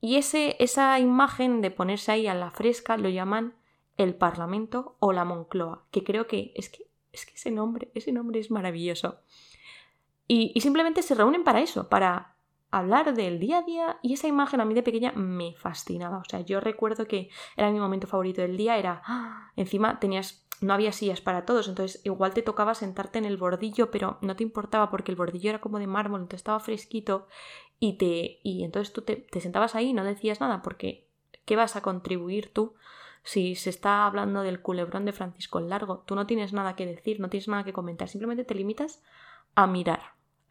Y 0.00 0.16
ese, 0.16 0.56
esa 0.58 0.98
imagen 0.98 1.60
de 1.60 1.70
ponerse 1.70 2.12
ahí 2.12 2.26
a 2.26 2.34
la 2.34 2.50
fresca 2.50 2.96
lo 2.96 3.08
llaman 3.08 3.54
el 3.96 4.14
Parlamento 4.14 4.96
o 4.98 5.12
la 5.12 5.24
Moncloa, 5.24 5.84
que 5.90 6.02
creo 6.02 6.26
que 6.26 6.52
es 6.56 6.68
que 6.70 6.86
es 7.12 7.26
que 7.26 7.34
ese 7.34 7.50
nombre, 7.50 7.90
ese 7.94 8.12
nombre 8.12 8.40
es 8.40 8.50
maravilloso. 8.50 9.20
Y, 10.26 10.58
simplemente 10.60 11.02
se 11.02 11.14
reúnen 11.14 11.44
para 11.44 11.60
eso, 11.60 11.88
para 11.88 12.31
hablar 12.72 13.14
del 13.14 13.38
día 13.38 13.58
a 13.58 13.62
día 13.62 13.98
y 14.02 14.14
esa 14.14 14.26
imagen 14.26 14.60
a 14.60 14.64
mí 14.64 14.74
de 14.74 14.82
pequeña 14.82 15.12
me 15.12 15.54
fascinaba. 15.54 16.18
O 16.18 16.24
sea, 16.24 16.40
yo 16.40 16.58
recuerdo 16.58 17.06
que 17.06 17.28
era 17.56 17.70
mi 17.70 17.78
momento 17.78 18.06
favorito 18.06 18.40
del 18.40 18.56
día, 18.56 18.78
era, 18.78 19.02
¡ah! 19.04 19.52
encima 19.56 20.00
tenías, 20.00 20.44
no 20.62 20.72
había 20.72 20.90
sillas 20.90 21.20
para 21.20 21.44
todos, 21.44 21.68
entonces 21.68 22.00
igual 22.04 22.32
te 22.32 22.42
tocaba 22.42 22.74
sentarte 22.74 23.18
en 23.18 23.26
el 23.26 23.36
bordillo, 23.36 23.90
pero 23.90 24.18
no 24.22 24.34
te 24.36 24.42
importaba 24.42 24.90
porque 24.90 25.12
el 25.12 25.16
bordillo 25.16 25.50
era 25.50 25.60
como 25.60 25.78
de 25.78 25.86
mármol, 25.86 26.22
entonces 26.22 26.40
estaba 26.40 26.60
fresquito 26.60 27.28
y 27.78 27.98
te, 27.98 28.40
y 28.42 28.64
entonces 28.64 28.92
tú 28.92 29.02
te, 29.02 29.16
te 29.16 29.40
sentabas 29.40 29.74
ahí 29.74 29.88
y 29.90 29.92
no 29.92 30.02
decías 30.02 30.40
nada 30.40 30.62
porque 30.62 31.06
¿qué 31.44 31.56
vas 31.56 31.76
a 31.76 31.82
contribuir 31.82 32.52
tú 32.52 32.74
si 33.22 33.54
se 33.54 33.70
está 33.70 34.06
hablando 34.06 34.42
del 34.42 34.62
culebrón 34.62 35.04
de 35.04 35.12
Francisco 35.12 35.58
el 35.58 35.68
Largo, 35.68 36.04
tú 36.06 36.14
no 36.14 36.26
tienes 36.26 36.52
nada 36.52 36.74
que 36.74 36.86
decir, 36.86 37.20
no 37.20 37.28
tienes 37.28 37.48
nada 37.48 37.64
que 37.64 37.72
comentar, 37.72 38.08
simplemente 38.08 38.44
te 38.44 38.54
limitas 38.54 39.02
a 39.54 39.66
mirar, 39.66 40.00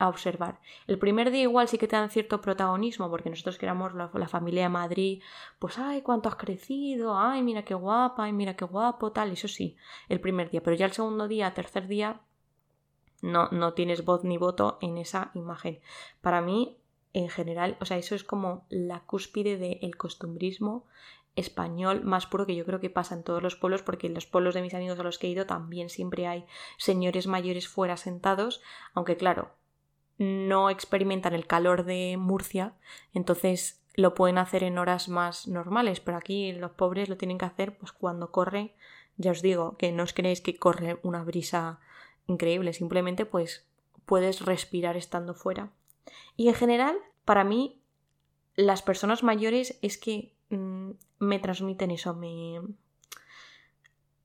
a 0.02 0.10
observar. 0.10 0.60
El 0.88 0.98
primer 0.98 1.30
día 1.30 1.44
igual 1.44 1.68
sí 1.68 1.78
que 1.78 1.88
te 1.88 1.96
dan 1.96 2.10
cierto 2.10 2.42
protagonismo, 2.42 3.08
porque 3.12 3.30
nosotros 3.30 3.60
que 3.60 3.68
éramos 3.68 3.94
la, 3.94 4.28
familia 4.28 4.64
de 4.64 4.70
Madrid, 4.70 5.22
pues 5.60 5.78
ay, 5.78 6.02
cuánto 6.02 6.28
has 6.28 6.38
crecido, 6.38 7.16
ay, 7.16 7.44
mira 7.44 7.64
qué 7.64 7.76
guapa, 7.76 8.24
ay, 8.24 8.34
mira 8.34 8.56
qué 8.56 8.66
guapo, 8.66 9.12
tal, 9.12 9.32
eso 9.32 9.48
sí, 9.48 9.78
el 10.10 10.20
primer 10.20 10.50
día, 10.50 10.64
pero 10.64 10.76
ya 10.76 10.88
el 10.88 10.92
segundo 10.92 11.28
día, 11.28 11.54
tercer 11.54 11.88
día, 11.88 12.22
no, 13.22 13.50
no 13.52 13.74
tienes 13.76 14.04
voz 14.04 14.24
ni 14.24 14.40
voto 14.40 14.80
en 14.82 14.98
esa 14.98 15.30
imagen. 15.36 15.80
Para 16.22 16.42
mí, 16.42 16.80
en 17.14 17.30
general, 17.30 17.78
o 17.80 17.86
sea, 17.86 17.98
eso 17.98 18.16
es 18.16 18.24
como 18.24 18.66
la 18.70 19.02
cúspide 19.02 19.58
del 19.58 19.96
costumbrismo, 19.98 20.88
español 21.36 22.04
más 22.04 22.26
puro 22.26 22.46
que 22.48 22.56
yo 22.56 22.66
creo 22.66 22.80
que 22.80 22.90
pasa 22.90 23.16
en 23.16 23.24
todos 23.24 23.42
los 23.42 23.56
pueblos 23.56 23.84
porque 23.84 24.08
en 24.08 24.14
los 24.16 24.26
pueblos 24.26 24.54
de 24.54 24.62
mis 24.62 24.74
amigos 24.74 25.00
a 25.00 25.04
los 25.04 25.18
que 25.18 25.28
he 25.28 25.30
ido 25.30 25.46
también 25.46 25.90
siempre 25.90 26.28
hay 26.28 26.46
señores 26.78 27.28
mayores 27.28 27.68
fuera 27.70 27.96
sentados, 27.96 28.62
aunque 28.94 29.16
claro, 29.16 29.54
no 30.18 30.70
experimentan 30.70 31.34
el 31.34 31.48
calor 31.48 31.86
de 31.86 32.18
Murcia, 32.18 32.74
entonces 33.14 33.82
lo 33.96 34.14
pueden 34.14 34.38
hacer 34.38 34.64
en 34.64 34.78
horas 34.78 35.10
más 35.10 35.48
normales, 35.48 36.00
pero 36.00 36.18
aquí 36.18 36.54
los 36.54 36.72
pobres 36.72 37.10
lo 37.10 37.18
tienen 37.18 37.38
que 37.38 37.46
hacer 37.46 37.78
pues 37.78 37.92
cuando 37.92 38.32
corre, 38.32 38.76
ya 39.18 39.32
os 39.32 39.42
digo, 39.42 39.78
que 39.78 39.92
no 39.92 40.04
os 40.04 40.14
creéis 40.14 40.42
que 40.42 40.58
corre 40.58 41.00
una 41.04 41.24
brisa 41.24 41.80
increíble, 42.28 42.74
simplemente 42.74 43.26
pues 43.26 43.68
puedes 44.06 44.42
respirar 44.42 44.98
estando 44.98 45.34
fuera. 45.34 45.72
Y 46.38 46.48
en 46.48 46.56
general, 46.56 46.98
para 47.26 47.44
mí, 47.44 47.82
las 48.56 48.82
personas 48.82 49.24
mayores 49.24 49.78
es 49.82 49.98
que 49.98 50.34
Mm, 50.52 50.92
me 51.20 51.40
transmiten 51.40 51.92
eso, 51.92 52.14
me... 52.14 52.62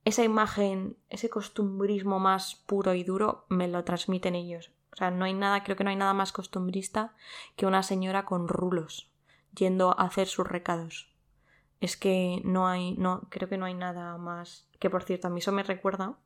esa 0.05 0.25
imagen, 0.25 0.97
ese 1.09 1.31
costumbrismo 1.31 2.19
más 2.19 2.57
puro 2.67 2.95
y 2.95 3.05
duro, 3.05 3.47
me 3.49 3.69
lo 3.69 3.85
transmiten 3.85 4.35
ellos. 4.35 4.73
O 4.97 4.99
sea, 4.99 5.11
no 5.11 5.27
hay 5.27 5.35
nada, 5.35 5.63
creo 5.63 5.77
que 5.77 5.85
no 5.85 5.91
hay 5.91 5.97
nada 5.97 6.15
más 6.15 6.33
costumbrista 6.33 7.15
que 7.55 7.67
una 7.67 7.83
señora 7.83 8.25
con 8.25 8.49
rulos 8.49 9.11
yendo 9.55 9.91
a 9.91 10.05
hacer 10.05 10.27
sus 10.27 10.49
recados. 10.49 11.13
Es 11.83 11.99
que 11.99 12.41
no 12.45 12.67
hay, 12.67 12.95
no, 12.95 13.29
creo 13.29 13.47
que 13.47 13.59
no 13.59 13.67
hay 13.67 13.75
nada 13.75 14.17
más. 14.17 14.71
Que 14.79 14.89
por 14.89 15.03
cierto, 15.03 15.27
a 15.27 15.31
mí 15.31 15.41
eso 15.41 15.53
me 15.53 15.65
recuerda 15.65 16.17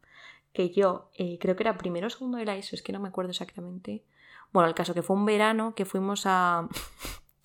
que 0.53 0.71
yo, 0.71 1.11
eh, 1.15 1.37
creo 1.41 1.57
que 1.57 1.65
era 1.65 1.77
primero 1.77 2.07
o 2.07 2.11
segundo 2.11 2.39
de 2.39 2.45
la 2.45 2.55
ESO, 2.55 2.77
es 2.77 2.83
que 2.83 2.93
no 2.93 3.01
me 3.01 3.09
acuerdo 3.09 3.33
exactamente. 3.33 4.05
Bueno, 4.53 4.69
el 4.69 4.77
caso 4.77 4.95
que 4.95 5.03
fue 5.03 5.17
un 5.17 5.27
verano 5.27 5.75
que 5.75 5.85
fuimos 5.85 6.23
a, 6.27 6.69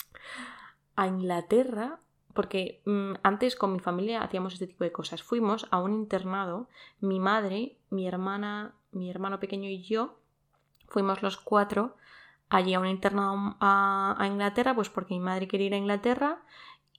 a 0.96 1.08
Inglaterra 1.08 2.02
porque 2.36 2.84
mm, 2.86 3.14
antes 3.24 3.56
con 3.56 3.74
mi 3.74 3.80
familia 3.80 4.22
hacíamos 4.22 4.54
este 4.54 4.68
tipo 4.68 4.84
de 4.84 4.92
cosas. 4.92 5.24
Fuimos 5.24 5.66
a 5.72 5.82
un 5.82 5.96
internado, 5.96 6.70
mi 7.00 7.20
madre, 7.20 7.80
mi 7.90 8.08
hermana, 8.08 8.76
mi 8.92 9.10
hermano 9.10 9.40
pequeño 9.40 9.70
y 9.70 9.82
yo, 9.82 10.20
fuimos 10.88 11.22
los 11.22 11.38
cuatro 11.38 11.96
allí 12.50 12.74
a 12.74 12.80
un 12.80 12.88
internado 12.88 13.58
a, 13.60 14.26
Inglaterra, 14.28 14.76
pues 14.76 14.90
porque 14.90 15.14
mi 15.14 15.20
madre 15.20 15.48
quería 15.48 15.68
ir 15.68 15.74
a 15.74 15.78
Inglaterra 15.78 16.44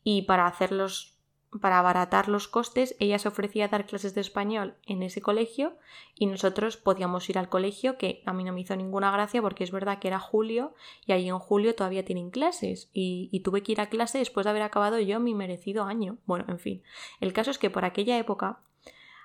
y 0.03 0.23
para 0.23 0.47
hacerlos 0.47 1.17
para 1.61 1.79
abaratar 1.79 2.29
los 2.29 2.49
costes, 2.49 2.97
ella 2.99 3.19
se 3.19 3.29
ofrecía 3.29 3.65
a 3.65 3.69
dar 3.69 3.87
clases 3.87 4.15
de 4.15 4.21
español 4.21 4.75
en 4.85 5.03
ese 5.03 5.23
colegio 5.23 5.79
y 6.15 6.27
nosotros 6.27 6.77
podíamos 6.77 7.31
ir 7.31 7.39
al 7.39 7.49
colegio, 7.49 7.97
que 7.97 8.23
a 8.27 8.35
mí 8.35 8.45
no 8.45 8.53
me 8.53 8.61
hizo 8.61 8.77
ninguna 8.77 9.11
gracia 9.11 9.41
porque 9.41 9.65
es 9.65 9.71
verdad 9.71 9.99
que 9.99 10.09
era 10.09 10.19
julio 10.19 10.75
y 11.07 11.13
ahí 11.13 11.29
en 11.29 11.39
julio 11.39 11.75
todavía 11.75 12.05
tienen 12.05 12.31
clases 12.31 12.91
y, 12.93 13.31
y 13.33 13.41
tuve 13.41 13.63
que 13.63 13.73
ir 13.73 13.81
a 13.81 13.89
clase 13.89 14.19
después 14.19 14.45
de 14.45 14.51
haber 14.51 14.63
acabado 14.63 14.99
yo 14.99 15.19
mi 15.19 15.35
merecido 15.35 15.85
año. 15.85 16.19
Bueno, 16.27 16.45
en 16.49 16.59
fin, 16.59 16.83
el 17.21 17.33
caso 17.33 17.51
es 17.51 17.59
que 17.59 17.71
por 17.71 17.87
aquella 17.87 18.19
época 18.19 18.61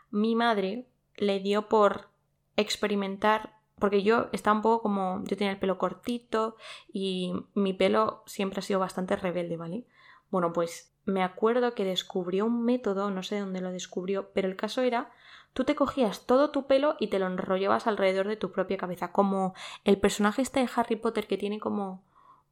mi 0.09 0.35
madre 0.35 0.87
le 1.17 1.39
dio 1.39 1.67
por 1.67 2.09
experimentar 2.55 3.60
porque 3.81 4.03
yo 4.03 4.29
estaba 4.31 4.55
un 4.55 4.61
poco 4.61 4.83
como 4.83 5.23
yo 5.25 5.35
tenía 5.35 5.51
el 5.51 5.59
pelo 5.59 5.77
cortito 5.77 6.55
y 6.93 7.33
mi 7.55 7.73
pelo 7.73 8.23
siempre 8.27 8.59
ha 8.59 8.61
sido 8.61 8.79
bastante 8.79 9.17
rebelde, 9.17 9.57
¿vale? 9.57 9.87
Bueno, 10.29 10.53
pues 10.53 10.93
me 11.03 11.23
acuerdo 11.23 11.73
que 11.73 11.83
descubrió 11.83 12.45
un 12.45 12.63
método, 12.63 13.09
no 13.09 13.23
sé 13.23 13.39
dónde 13.39 13.59
lo 13.59 13.71
descubrió, 13.71 14.31
pero 14.33 14.47
el 14.47 14.55
caso 14.55 14.81
era, 14.81 15.11
tú 15.53 15.65
te 15.65 15.75
cogías 15.75 16.27
todo 16.27 16.51
tu 16.51 16.67
pelo 16.67 16.95
y 16.99 17.07
te 17.07 17.17
lo 17.17 17.25
enrollabas 17.25 17.87
alrededor 17.87 18.27
de 18.27 18.37
tu 18.37 18.51
propia 18.51 18.77
cabeza, 18.77 19.11
como 19.11 19.55
el 19.83 19.97
personaje 19.97 20.43
este 20.43 20.59
de 20.59 20.69
Harry 20.75 20.95
Potter 20.95 21.27
que 21.27 21.37
tiene 21.37 21.59
como 21.59 22.05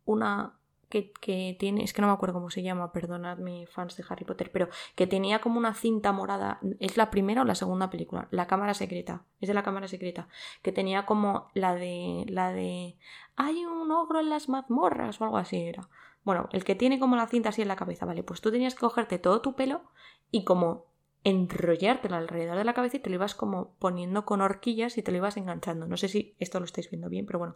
una 0.05 0.58
que, 0.89 1.55
tiene, 1.59 1.83
es 1.83 1.93
que 1.93 2.01
no 2.01 2.07
me 2.07 2.13
acuerdo 2.13 2.33
cómo 2.33 2.49
se 2.49 2.63
llama, 2.63 2.91
perdonadme 2.91 3.67
fans 3.67 3.95
de 3.95 4.03
Harry 4.09 4.25
Potter, 4.25 4.51
pero 4.51 4.69
que 4.95 5.07
tenía 5.07 5.39
como 5.39 5.59
una 5.59 5.73
cinta 5.73 6.11
morada, 6.11 6.59
¿es 6.79 6.97
la 6.97 7.11
primera 7.11 7.43
o 7.43 7.45
la 7.45 7.55
segunda 7.55 7.89
película? 7.89 8.27
La 8.31 8.47
cámara 8.47 8.73
secreta, 8.73 9.23
es 9.39 9.47
de 9.47 9.53
la 9.53 9.63
cámara 9.63 9.87
secreta, 9.87 10.27
que 10.61 10.71
tenía 10.71 11.05
como 11.05 11.47
la 11.53 11.75
de, 11.75 12.25
la 12.27 12.51
de, 12.51 12.97
hay 13.35 13.65
un 13.65 13.91
ogro 13.91 14.19
en 14.19 14.29
las 14.29 14.49
mazmorras 14.49 15.21
o 15.21 15.23
algo 15.23 15.37
así 15.37 15.57
era. 15.57 15.89
Bueno, 16.23 16.49
el 16.51 16.63
que 16.63 16.75
tiene 16.75 16.99
como 16.99 17.15
la 17.15 17.27
cinta 17.27 17.49
así 17.49 17.61
en 17.61 17.67
la 17.67 17.75
cabeza, 17.75 18.05
vale, 18.05 18.23
pues 18.23 18.41
tú 18.41 18.51
tenías 18.51 18.73
que 18.73 18.81
cogerte 18.81 19.19
todo 19.19 19.41
tu 19.41 19.55
pelo 19.55 19.83
y 20.31 20.43
como 20.43 20.89
enrollártelo 21.23 22.15
alrededor 22.15 22.57
de 22.57 22.63
la 22.63 22.73
cabeza 22.73 22.97
y 22.97 22.99
te 22.99 23.09
lo 23.09 23.15
ibas 23.15 23.35
como 23.35 23.75
poniendo 23.79 24.25
con 24.25 24.41
horquillas 24.41 24.97
y 24.97 25.03
te 25.03 25.11
lo 25.11 25.17
ibas 25.17 25.37
enganchando. 25.37 25.85
No 25.85 25.97
sé 25.97 26.07
si 26.07 26.35
esto 26.39 26.59
lo 26.59 26.65
estáis 26.65 26.89
viendo 26.89 27.09
bien, 27.09 27.25
pero 27.25 27.39
bueno. 27.39 27.55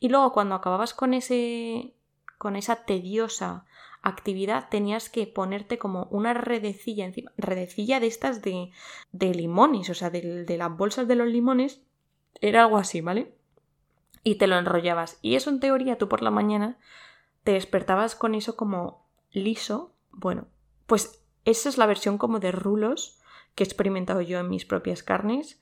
Y 0.00 0.08
luego 0.08 0.32
cuando 0.32 0.54
acababas 0.54 0.92
con 0.92 1.14
ese 1.14 1.94
con 2.38 2.56
esa 2.56 2.84
tediosa 2.84 3.64
actividad 4.02 4.68
tenías 4.68 5.10
que 5.10 5.26
ponerte 5.26 5.78
como 5.78 6.04
una 6.10 6.32
redecilla 6.32 7.04
encima, 7.04 7.32
redecilla 7.36 7.98
de 7.98 8.06
estas 8.06 8.42
de, 8.42 8.70
de 9.12 9.34
limones, 9.34 9.90
o 9.90 9.94
sea, 9.94 10.10
de, 10.10 10.44
de 10.44 10.56
las 10.56 10.76
bolsas 10.76 11.08
de 11.08 11.16
los 11.16 11.28
limones, 11.28 11.80
era 12.40 12.62
algo 12.62 12.78
así, 12.78 13.00
¿vale? 13.00 13.34
Y 14.22 14.36
te 14.36 14.46
lo 14.46 14.56
enrollabas. 14.58 15.18
Y 15.22 15.34
eso 15.34 15.50
en 15.50 15.60
teoría 15.60 15.98
tú 15.98 16.08
por 16.08 16.22
la 16.22 16.30
mañana 16.30 16.78
te 17.44 17.52
despertabas 17.52 18.14
con 18.14 18.34
eso 18.34 18.56
como 18.56 19.06
liso. 19.32 19.92
Bueno, 20.10 20.46
pues 20.86 21.22
esa 21.44 21.68
es 21.68 21.78
la 21.78 21.86
versión 21.86 22.18
como 22.18 22.40
de 22.40 22.52
rulos 22.52 23.20
que 23.54 23.64
he 23.64 23.66
experimentado 23.66 24.20
yo 24.20 24.38
en 24.38 24.48
mis 24.48 24.64
propias 24.64 25.02
carnes 25.02 25.60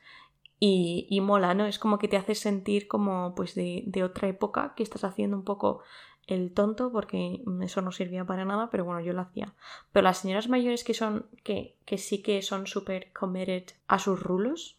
y, 0.58 1.06
y 1.10 1.20
mola, 1.20 1.54
¿no? 1.54 1.66
Es 1.66 1.78
como 1.78 1.98
que 1.98 2.08
te 2.08 2.16
hace 2.16 2.34
sentir 2.34 2.88
como 2.88 3.34
pues 3.34 3.54
de, 3.54 3.84
de, 3.86 4.02
otra 4.02 4.28
época 4.28 4.74
que 4.76 4.82
estás 4.82 5.04
haciendo 5.04 5.36
un 5.36 5.44
poco 5.44 5.82
el 6.26 6.52
tonto 6.52 6.90
porque 6.90 7.42
eso 7.62 7.82
no 7.82 7.92
servía 7.92 8.24
para 8.24 8.44
nada, 8.44 8.70
pero 8.70 8.84
bueno, 8.84 9.00
yo 9.00 9.12
lo 9.12 9.22
hacía. 9.22 9.54
Pero 9.92 10.04
las 10.04 10.18
señoras 10.18 10.48
mayores 10.48 10.84
que 10.84 10.94
son, 10.94 11.26
que, 11.42 11.76
que 11.84 11.98
sí 11.98 12.22
que 12.22 12.42
son 12.42 12.66
súper 12.66 13.12
committed 13.12 13.64
a 13.86 13.98
sus 13.98 14.20
rulos, 14.20 14.78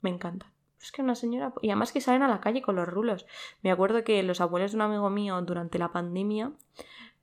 me 0.00 0.10
encantan. 0.10 0.50
Es 0.80 0.92
que 0.92 1.02
una 1.02 1.14
señora. 1.14 1.54
Y 1.62 1.70
además 1.70 1.92
que 1.92 2.02
salen 2.02 2.22
a 2.22 2.28
la 2.28 2.40
calle 2.40 2.60
con 2.60 2.76
los 2.76 2.86
rulos. 2.86 3.26
Me 3.62 3.70
acuerdo 3.70 4.04
que 4.04 4.22
los 4.22 4.42
abuelos 4.42 4.72
de 4.72 4.76
un 4.76 4.82
amigo 4.82 5.08
mío 5.08 5.40
durante 5.40 5.78
la 5.78 5.92
pandemia. 5.92 6.52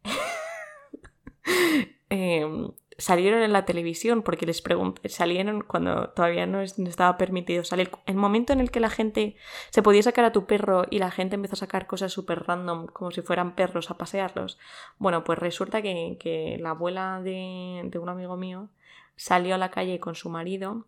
eh, 2.09 2.71
salieron 3.01 3.41
en 3.41 3.51
la 3.51 3.65
televisión 3.65 4.21
porque 4.21 4.45
les 4.45 4.61
pregunté, 4.61 5.09
salieron 5.09 5.61
cuando 5.61 6.09
todavía 6.09 6.45
no, 6.45 6.61
estaba 6.61 7.17
permitido 7.17 7.63
salir. 7.63 7.91
El 8.05 8.15
momento 8.15 8.53
en 8.53 8.59
el 8.59 8.71
que 8.71 8.79
la 8.79 8.89
gente 8.89 9.35
se 9.69 9.81
podía 9.81 10.03
sacar 10.03 10.25
a 10.25 10.31
tu 10.31 10.45
perro 10.45 10.85
y 10.89 10.99
la 10.99 11.11
gente 11.11 11.35
empezó 11.35 11.55
a 11.55 11.57
sacar 11.57 11.87
cosas 11.87 12.13
súper 12.13 12.43
random 12.43 12.87
como 12.87 13.11
si 13.11 13.21
fueran 13.21 13.55
perros 13.55 13.91
a 13.91 13.97
pasearlos. 13.97 14.57
Bueno, 14.97 15.23
pues 15.23 15.39
resulta 15.39 15.81
que, 15.81 16.17
que 16.19 16.57
la 16.59 16.71
abuela 16.71 17.21
de, 17.21 17.81
de 17.85 17.99
un 17.99 18.09
amigo 18.09 18.37
mío 18.37 18.69
salió 19.15 19.55
a 19.55 19.57
la 19.57 19.71
calle 19.71 19.99
con 19.99 20.15
su 20.15 20.29
marido 20.29 20.85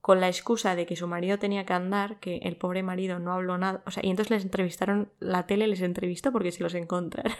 con 0.00 0.20
la 0.20 0.28
excusa 0.28 0.76
de 0.76 0.86
que 0.86 0.94
su 0.94 1.08
marido 1.08 1.36
tenía 1.40 1.66
que 1.66 1.72
andar, 1.72 2.20
que 2.20 2.36
el 2.44 2.54
pobre 2.54 2.84
marido 2.84 3.18
no 3.18 3.32
habló 3.32 3.58
nada, 3.58 3.82
o 3.86 3.90
sea, 3.90 4.06
y 4.06 4.10
entonces 4.10 4.30
les 4.30 4.44
entrevistaron, 4.44 5.10
la 5.18 5.48
tele 5.48 5.66
les 5.66 5.80
entrevistó 5.80 6.30
porque 6.30 6.52
se 6.52 6.62
los 6.62 6.74
encontraron. 6.74 7.34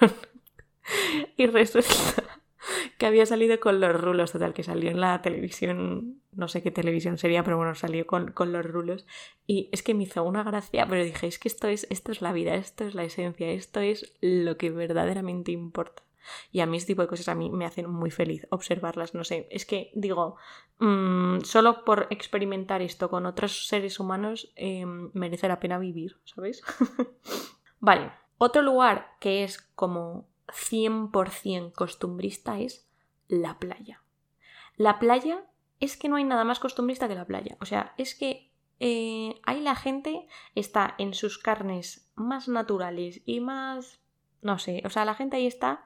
y 1.36 1.46
resulta 1.46 2.26
que 2.98 3.06
había 3.06 3.26
salido 3.26 3.58
con 3.60 3.80
los 3.80 4.00
rulos, 4.00 4.32
total, 4.32 4.54
que 4.54 4.62
salió 4.62 4.90
en 4.90 5.00
la 5.00 5.22
televisión, 5.22 6.20
no 6.32 6.48
sé 6.48 6.62
qué 6.62 6.70
televisión 6.70 7.18
sería, 7.18 7.42
pero 7.42 7.56
bueno, 7.56 7.74
salió 7.74 8.06
con, 8.06 8.32
con 8.32 8.52
los 8.52 8.64
rulos. 8.64 9.06
Y 9.46 9.68
es 9.72 9.82
que 9.82 9.94
me 9.94 10.04
hizo 10.04 10.24
una 10.24 10.42
gracia, 10.42 10.86
pero 10.88 11.04
dije, 11.04 11.26
es 11.26 11.38
que 11.38 11.48
esto 11.48 11.68
es, 11.68 11.86
esto 11.90 12.12
es 12.12 12.22
la 12.22 12.32
vida, 12.32 12.54
esto 12.54 12.84
es 12.84 12.94
la 12.94 13.04
esencia, 13.04 13.50
esto 13.50 13.80
es 13.80 14.14
lo 14.20 14.56
que 14.56 14.70
verdaderamente 14.70 15.52
importa. 15.52 16.02
Y 16.50 16.60
a 16.60 16.66
mí 16.66 16.76
este 16.76 16.92
tipo 16.92 17.02
de 17.02 17.08
cosas 17.08 17.28
a 17.28 17.34
mí 17.34 17.50
me 17.50 17.66
hacen 17.66 17.88
muy 17.90 18.10
feliz 18.10 18.46
observarlas, 18.50 19.14
no 19.14 19.24
sé, 19.24 19.46
es 19.50 19.64
que 19.66 19.90
digo, 19.94 20.36
mmm, 20.78 21.40
solo 21.40 21.84
por 21.84 22.08
experimentar 22.10 22.82
esto 22.82 23.08
con 23.10 23.26
otros 23.26 23.68
seres 23.68 24.00
humanos 24.00 24.52
eh, 24.56 24.84
merece 24.86 25.48
la 25.48 25.60
pena 25.60 25.78
vivir, 25.78 26.18
¿sabes? 26.24 26.62
vale, 27.80 28.10
otro 28.38 28.62
lugar 28.62 29.14
que 29.20 29.44
es 29.44 29.60
como 29.74 30.28
100% 30.48 31.72
costumbrista 31.72 32.60
es 32.60 32.88
la 33.28 33.58
playa. 33.58 34.02
La 34.76 34.98
playa 34.98 35.44
es 35.80 35.96
que 35.96 36.08
no 36.08 36.16
hay 36.16 36.24
nada 36.24 36.44
más 36.44 36.60
costumbrista 36.60 37.08
que 37.08 37.14
la 37.14 37.26
playa. 37.26 37.56
O 37.60 37.66
sea, 37.66 37.94
es 37.96 38.14
que 38.14 38.50
eh, 38.80 39.40
ahí 39.44 39.60
la 39.60 39.74
gente 39.74 40.26
está 40.54 40.94
en 40.98 41.14
sus 41.14 41.38
carnes 41.38 42.10
más 42.14 42.48
naturales 42.48 43.22
y 43.24 43.40
más... 43.40 44.00
No 44.42 44.58
sé, 44.58 44.82
o 44.84 44.90
sea, 44.90 45.04
la 45.04 45.14
gente 45.14 45.36
ahí 45.36 45.46
está... 45.46 45.84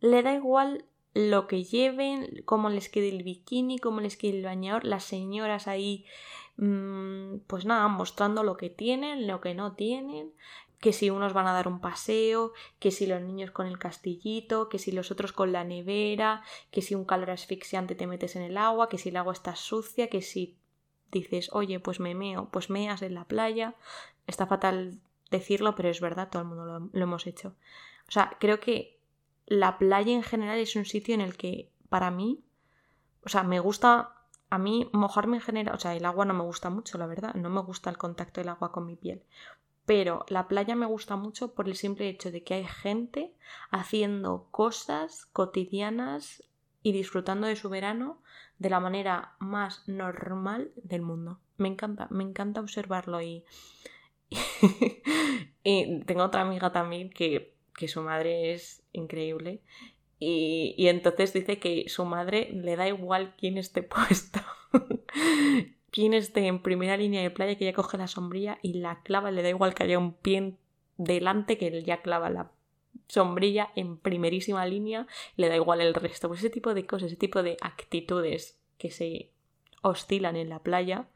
Le 0.00 0.22
da 0.22 0.34
igual 0.34 0.84
lo 1.14 1.46
que 1.46 1.64
lleven, 1.64 2.42
cómo 2.44 2.68
les 2.68 2.90
quede 2.90 3.08
el 3.08 3.22
bikini, 3.22 3.78
cómo 3.78 4.00
les 4.00 4.18
quede 4.18 4.36
el 4.38 4.44
bañador, 4.44 4.84
las 4.84 5.04
señoras 5.04 5.66
ahí, 5.66 6.04
mmm, 6.58 7.38
pues 7.46 7.64
nada, 7.64 7.88
mostrando 7.88 8.42
lo 8.42 8.58
que 8.58 8.68
tienen, 8.68 9.26
lo 9.26 9.40
que 9.40 9.54
no 9.54 9.74
tienen, 9.74 10.34
que 10.80 10.92
si 10.92 11.10
unos 11.10 11.32
van 11.32 11.46
a 11.46 11.52
dar 11.52 11.68
un 11.68 11.80
paseo, 11.80 12.52
que 12.78 12.90
si 12.90 13.06
los 13.06 13.22
niños 13.22 13.50
con 13.50 13.66
el 13.66 13.78
castillito, 13.78 14.68
que 14.68 14.78
si 14.78 14.92
los 14.92 15.10
otros 15.10 15.32
con 15.32 15.52
la 15.52 15.64
nevera, 15.64 16.42
que 16.70 16.82
si 16.82 16.94
un 16.94 17.04
calor 17.04 17.30
asfixiante 17.30 17.94
te 17.94 18.06
metes 18.06 18.36
en 18.36 18.42
el 18.42 18.56
agua, 18.56 18.88
que 18.88 18.98
si 18.98 19.08
el 19.08 19.16
agua 19.16 19.32
está 19.32 19.56
sucia, 19.56 20.08
que 20.08 20.22
si 20.22 20.58
dices, 21.10 21.50
oye, 21.52 21.80
pues 21.80 22.00
me 22.00 22.14
meo, 22.14 22.50
pues 22.50 22.70
meas 22.70 23.02
en 23.02 23.14
la 23.14 23.24
playa. 23.24 23.74
Está 24.26 24.46
fatal 24.46 25.00
decirlo, 25.30 25.74
pero 25.74 25.88
es 25.88 26.00
verdad, 26.00 26.28
todo 26.30 26.42
el 26.42 26.48
mundo 26.48 26.66
lo, 26.66 26.80
lo 26.92 27.02
hemos 27.02 27.26
hecho. 27.26 27.54
O 28.08 28.12
sea, 28.12 28.36
creo 28.38 28.60
que 28.60 28.98
la 29.46 29.78
playa 29.78 30.12
en 30.12 30.22
general 30.22 30.58
es 30.58 30.76
un 30.76 30.84
sitio 30.84 31.14
en 31.14 31.20
el 31.20 31.36
que, 31.36 31.70
para 31.88 32.10
mí, 32.10 32.44
o 33.24 33.28
sea, 33.28 33.42
me 33.42 33.60
gusta 33.60 34.12
a 34.50 34.58
mí 34.58 34.88
mojarme 34.92 35.38
en 35.38 35.42
general, 35.42 35.74
o 35.74 35.78
sea, 35.78 35.94
el 35.94 36.04
agua 36.04 36.24
no 36.24 36.34
me 36.34 36.44
gusta 36.44 36.70
mucho, 36.70 36.98
la 36.98 37.06
verdad, 37.06 37.34
no 37.34 37.50
me 37.50 37.60
gusta 37.60 37.90
el 37.90 37.98
contacto 37.98 38.40
del 38.40 38.48
agua 38.48 38.70
con 38.70 38.86
mi 38.86 38.96
piel, 38.96 39.22
pero 39.86 40.26
la 40.28 40.48
playa 40.48 40.74
me 40.74 40.86
gusta 40.86 41.16
mucho 41.16 41.54
por 41.54 41.68
el 41.68 41.76
simple 41.76 42.08
hecho 42.08 42.30
de 42.32 42.42
que 42.42 42.54
hay 42.54 42.64
gente 42.64 43.32
haciendo 43.70 44.48
cosas 44.50 45.26
cotidianas 45.26 46.42
y 46.82 46.92
disfrutando 46.92 47.46
de 47.46 47.56
su 47.56 47.68
verano 47.68 48.20
de 48.58 48.70
la 48.70 48.80
manera 48.80 49.36
más 49.38 49.88
normal 49.88 50.72
del 50.76 51.02
mundo. 51.02 51.40
Me 51.56 51.68
encanta, 51.68 52.08
me 52.10 52.24
encanta 52.24 52.60
observarlo 52.60 53.22
y, 53.22 53.44
y 55.62 56.00
tengo 56.04 56.24
otra 56.24 56.42
amiga 56.42 56.72
también 56.72 57.10
que, 57.10 57.54
que 57.74 57.86
su 57.86 58.02
madre 58.02 58.54
es 58.54 58.82
increíble 58.92 59.62
y, 60.18 60.74
y, 60.78 60.88
entonces 60.88 61.32
dice 61.32 61.58
que 61.58 61.84
su 61.88 62.04
madre 62.06 62.50
le 62.50 62.74
da 62.76 62.88
igual 62.88 63.34
quién 63.36 63.58
esté 63.58 63.82
puesto 63.84 64.40
quien 65.96 66.12
esté 66.12 66.46
en 66.46 66.60
primera 66.60 66.98
línea 66.98 67.22
de 67.22 67.30
playa 67.30 67.56
que 67.56 67.64
ya 67.64 67.72
coge 67.72 67.96
la 67.96 68.06
sombrilla 68.06 68.58
y 68.60 68.74
la 68.74 69.00
clava, 69.00 69.30
le 69.30 69.42
da 69.42 69.48
igual 69.48 69.72
que 69.72 69.82
haya 69.82 69.98
un 69.98 70.12
pie 70.12 70.58
delante 70.98 71.56
que 71.56 71.68
él 71.68 71.84
ya 71.84 72.02
clava 72.02 72.28
la 72.28 72.50
sombrilla 73.08 73.70
en 73.76 73.96
primerísima 73.96 74.66
línea, 74.66 75.06
le 75.36 75.48
da 75.48 75.56
igual 75.56 75.80
el 75.80 75.94
resto. 75.94 76.28
Pues 76.28 76.40
ese 76.40 76.50
tipo 76.50 76.74
de 76.74 76.84
cosas, 76.84 77.06
ese 77.06 77.16
tipo 77.16 77.42
de 77.42 77.56
actitudes 77.62 78.60
que 78.76 78.90
se 78.90 79.30
oscilan 79.80 80.36
en 80.36 80.50
la 80.50 80.58
playa, 80.58 81.08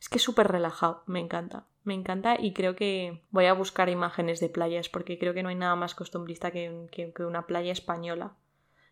es 0.00 0.08
que 0.08 0.18
es 0.18 0.22
súper 0.22 0.46
relajado, 0.46 1.02
me 1.06 1.18
encanta. 1.18 1.66
Me 1.82 1.94
encanta 1.94 2.36
y 2.38 2.52
creo 2.52 2.76
que 2.76 3.24
voy 3.32 3.46
a 3.46 3.54
buscar 3.54 3.88
imágenes 3.88 4.38
de 4.38 4.50
playas 4.50 4.88
porque 4.88 5.18
creo 5.18 5.34
que 5.34 5.42
no 5.42 5.48
hay 5.48 5.56
nada 5.56 5.74
más 5.74 5.96
costumbrista 5.96 6.52
que, 6.52 7.12
una 7.18 7.48
playa 7.48 7.72
española. 7.72 8.36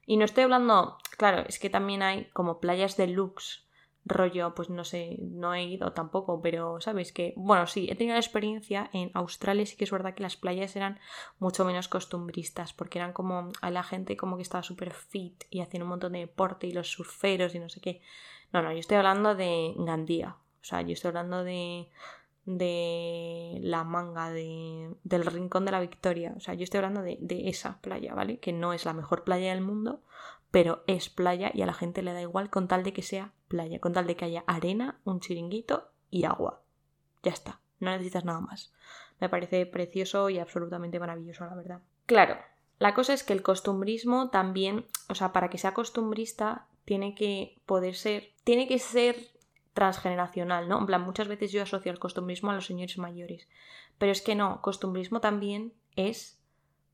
Y 0.06 0.16
no 0.16 0.24
estoy 0.24 0.42
hablando, 0.42 0.98
claro, 1.16 1.44
es 1.46 1.60
que 1.60 1.70
también 1.70 2.02
hay 2.02 2.24
como 2.32 2.58
playas 2.58 2.96
deluxe 2.96 3.65
rollo, 4.06 4.54
pues 4.54 4.70
no 4.70 4.84
sé, 4.84 5.18
no 5.20 5.52
he 5.52 5.64
ido 5.64 5.92
tampoco, 5.92 6.40
pero 6.40 6.80
sabes 6.80 7.12
que, 7.12 7.34
bueno, 7.36 7.66
sí, 7.66 7.88
he 7.90 7.96
tenido 7.96 8.14
la 8.14 8.20
experiencia 8.20 8.88
en 8.92 9.10
Australia, 9.14 9.66
sí 9.66 9.76
que 9.76 9.84
es 9.84 9.90
verdad 9.90 10.14
que 10.14 10.22
las 10.22 10.36
playas 10.36 10.76
eran 10.76 10.98
mucho 11.38 11.64
menos 11.64 11.88
costumbristas, 11.88 12.72
porque 12.72 12.98
eran 12.98 13.12
como 13.12 13.50
a 13.60 13.70
la 13.70 13.82
gente 13.82 14.16
como 14.16 14.36
que 14.36 14.42
estaba 14.42 14.62
súper 14.62 14.94
fit 14.94 15.44
y 15.50 15.60
hacían 15.60 15.82
un 15.82 15.90
montón 15.90 16.12
de 16.12 16.20
deporte 16.20 16.68
y 16.68 16.72
los 16.72 16.88
surferos 16.88 17.54
y 17.54 17.58
no 17.58 17.68
sé 17.68 17.80
qué. 17.80 18.00
No, 18.52 18.62
no, 18.62 18.72
yo 18.72 18.78
estoy 18.78 18.96
hablando 18.96 19.34
de 19.34 19.74
Gandía, 19.76 20.36
o 20.60 20.64
sea, 20.64 20.82
yo 20.82 20.92
estoy 20.92 21.08
hablando 21.08 21.42
de 21.42 21.88
de 22.46 23.58
la 23.60 23.82
manga 23.82 24.30
de, 24.30 24.94
del 25.02 25.26
rincón 25.26 25.64
de 25.64 25.72
la 25.72 25.80
victoria 25.80 26.32
o 26.36 26.40
sea 26.40 26.54
yo 26.54 26.62
estoy 26.62 26.78
hablando 26.78 27.02
de, 27.02 27.18
de 27.20 27.48
esa 27.48 27.80
playa 27.80 28.14
vale 28.14 28.38
que 28.38 28.52
no 28.52 28.72
es 28.72 28.84
la 28.84 28.92
mejor 28.92 29.24
playa 29.24 29.50
del 29.50 29.62
mundo 29.62 30.00
pero 30.50 30.82
es 30.86 31.08
playa 31.08 31.50
y 31.54 31.62
a 31.62 31.66
la 31.66 31.74
gente 31.74 32.02
le 32.02 32.12
da 32.12 32.22
igual 32.22 32.50
con 32.50 32.68
tal 32.68 32.82
de 32.82 32.92
que 32.92 33.02
sea 33.02 33.32
playa, 33.48 33.80
con 33.80 33.92
tal 33.92 34.06
de 34.06 34.16
que 34.16 34.24
haya 34.24 34.44
arena, 34.46 35.00
un 35.04 35.20
chiringuito 35.20 35.90
y 36.10 36.24
agua. 36.24 36.62
Ya 37.22 37.32
está, 37.32 37.60
no 37.80 37.90
necesitas 37.90 38.24
nada 38.24 38.40
más. 38.40 38.72
Me 39.20 39.28
parece 39.28 39.66
precioso 39.66 40.30
y 40.30 40.38
absolutamente 40.38 41.00
maravilloso, 41.00 41.44
la 41.44 41.54
verdad. 41.54 41.80
Claro, 42.06 42.36
la 42.78 42.94
cosa 42.94 43.14
es 43.14 43.24
que 43.24 43.32
el 43.32 43.42
costumbrismo 43.42 44.30
también, 44.30 44.86
o 45.08 45.14
sea, 45.14 45.32
para 45.32 45.48
que 45.48 45.58
sea 45.58 45.74
costumbrista, 45.74 46.66
tiene 46.84 47.14
que 47.14 47.60
poder 47.66 47.94
ser, 47.94 48.32
tiene 48.44 48.68
que 48.68 48.78
ser 48.78 49.16
transgeneracional, 49.72 50.68
¿no? 50.68 50.78
En 50.78 50.86
plan, 50.86 51.02
muchas 51.02 51.28
veces 51.28 51.52
yo 51.52 51.62
asocio 51.62 51.92
el 51.92 51.98
costumbrismo 51.98 52.50
a 52.50 52.54
los 52.54 52.66
señores 52.66 52.96
mayores, 52.98 53.48
pero 53.98 54.12
es 54.12 54.22
que 54.22 54.34
no, 54.34 54.62
costumbrismo 54.62 55.20
también 55.20 55.74
es 55.96 56.35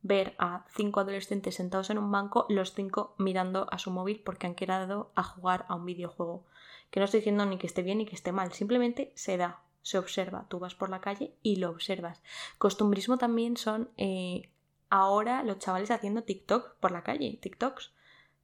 ver 0.03 0.35
a 0.39 0.65
cinco 0.75 1.01
adolescentes 1.01 1.55
sentados 1.55 1.91
en 1.91 1.99
un 1.99 2.11
banco, 2.11 2.47
los 2.49 2.75
cinco 2.75 3.15
mirando 3.19 3.67
a 3.71 3.79
su 3.79 3.91
móvil 3.91 4.21
porque 4.25 4.47
han 4.47 4.55
quedado 4.55 5.13
a 5.15 5.23
jugar 5.23 5.65
a 5.69 5.77
un 5.77 5.87
videojuego. 5.87 6.45
Que 6.91 7.01
no 7.01 7.05
estoy 7.05 7.21
diciendo 7.21 7.47
ni 7.47 7.59
que 7.59 7.67
esté 7.67 7.83
bien 7.83 7.99
ni 7.99 8.07
que 8.07 8.15
esté 8.15 8.33
mal, 8.33 8.53
simplemente 8.53 9.13
se 9.15 9.37
da, 9.37 9.63
se 9.83 9.99
observa. 9.99 10.47
Tú 10.49 10.59
vas 10.59 10.75
por 10.75 10.91
la 10.91 11.01
calle 11.01 11.35
y 11.43 11.57
lo 11.57 11.71
observas. 11.71 12.23
Costumbrismo 12.59 13.17
también 13.17 13.57
son 13.57 13.91
eh, 13.97 14.51
ahora 14.91 15.43
los 15.45 15.59
chavales 15.59 15.91
haciendo 15.91 16.25
TikTok 16.25 16.77
por 16.81 16.91
la 16.91 17.03
calle, 17.03 17.39
TikToks 17.41 17.93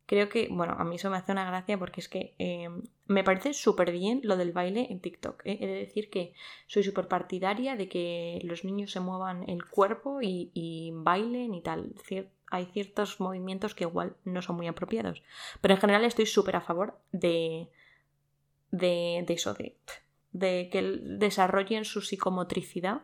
creo 0.09 0.31
que, 0.31 0.49
bueno, 0.51 0.75
a 0.79 0.85
mí 0.85 0.97
eso 0.97 1.11
me 1.11 1.19
hace 1.19 1.33
una 1.33 1.45
gracia 1.45 1.79
porque 1.79 2.01
es 2.01 2.09
que 2.09 2.35
em, 2.39 2.83
me 3.07 3.23
parece 3.23 3.53
súper 3.53 3.93
bien 3.93 4.23
lo 4.25 4.39
del 4.39 4.53
baile 4.53 4.87
en 4.89 5.01
TikTok. 5.01 5.43
¿eh? 5.45 5.59
He 5.61 5.67
de 5.67 5.75
decir 5.75 6.09
que 6.09 6.33
soy 6.67 6.83
súper 6.83 7.09
partidaria 7.09 7.77
de 7.77 7.91
que 7.91 8.41
los 8.43 8.65
niños 8.65 8.91
se 8.91 9.01
muevan 9.01 9.47
el 9.51 9.67
cuerpo 9.67 10.21
y, 10.23 10.93
bailen 10.95 11.53
y 11.53 11.61
tal. 11.61 11.95
hay 12.51 12.65
ciertos 12.73 13.21
movimientos 13.21 13.75
que 13.75 13.85
igual 13.85 14.17
no 14.25 14.41
son 14.41 14.57
muy 14.57 14.67
apropiados. 14.67 15.23
Pero 15.61 15.75
en 15.75 15.81
general 15.81 16.05
estoy 16.07 16.25
súper 16.25 16.57
a 16.57 16.63
favor 16.63 16.99
de, 17.13 17.69
de, 18.71 19.27
eso, 19.29 19.55
de 20.33 20.71
que 20.71 20.83
desarrollen 21.03 21.85
su 21.85 22.01
psicomotricidad 22.01 23.03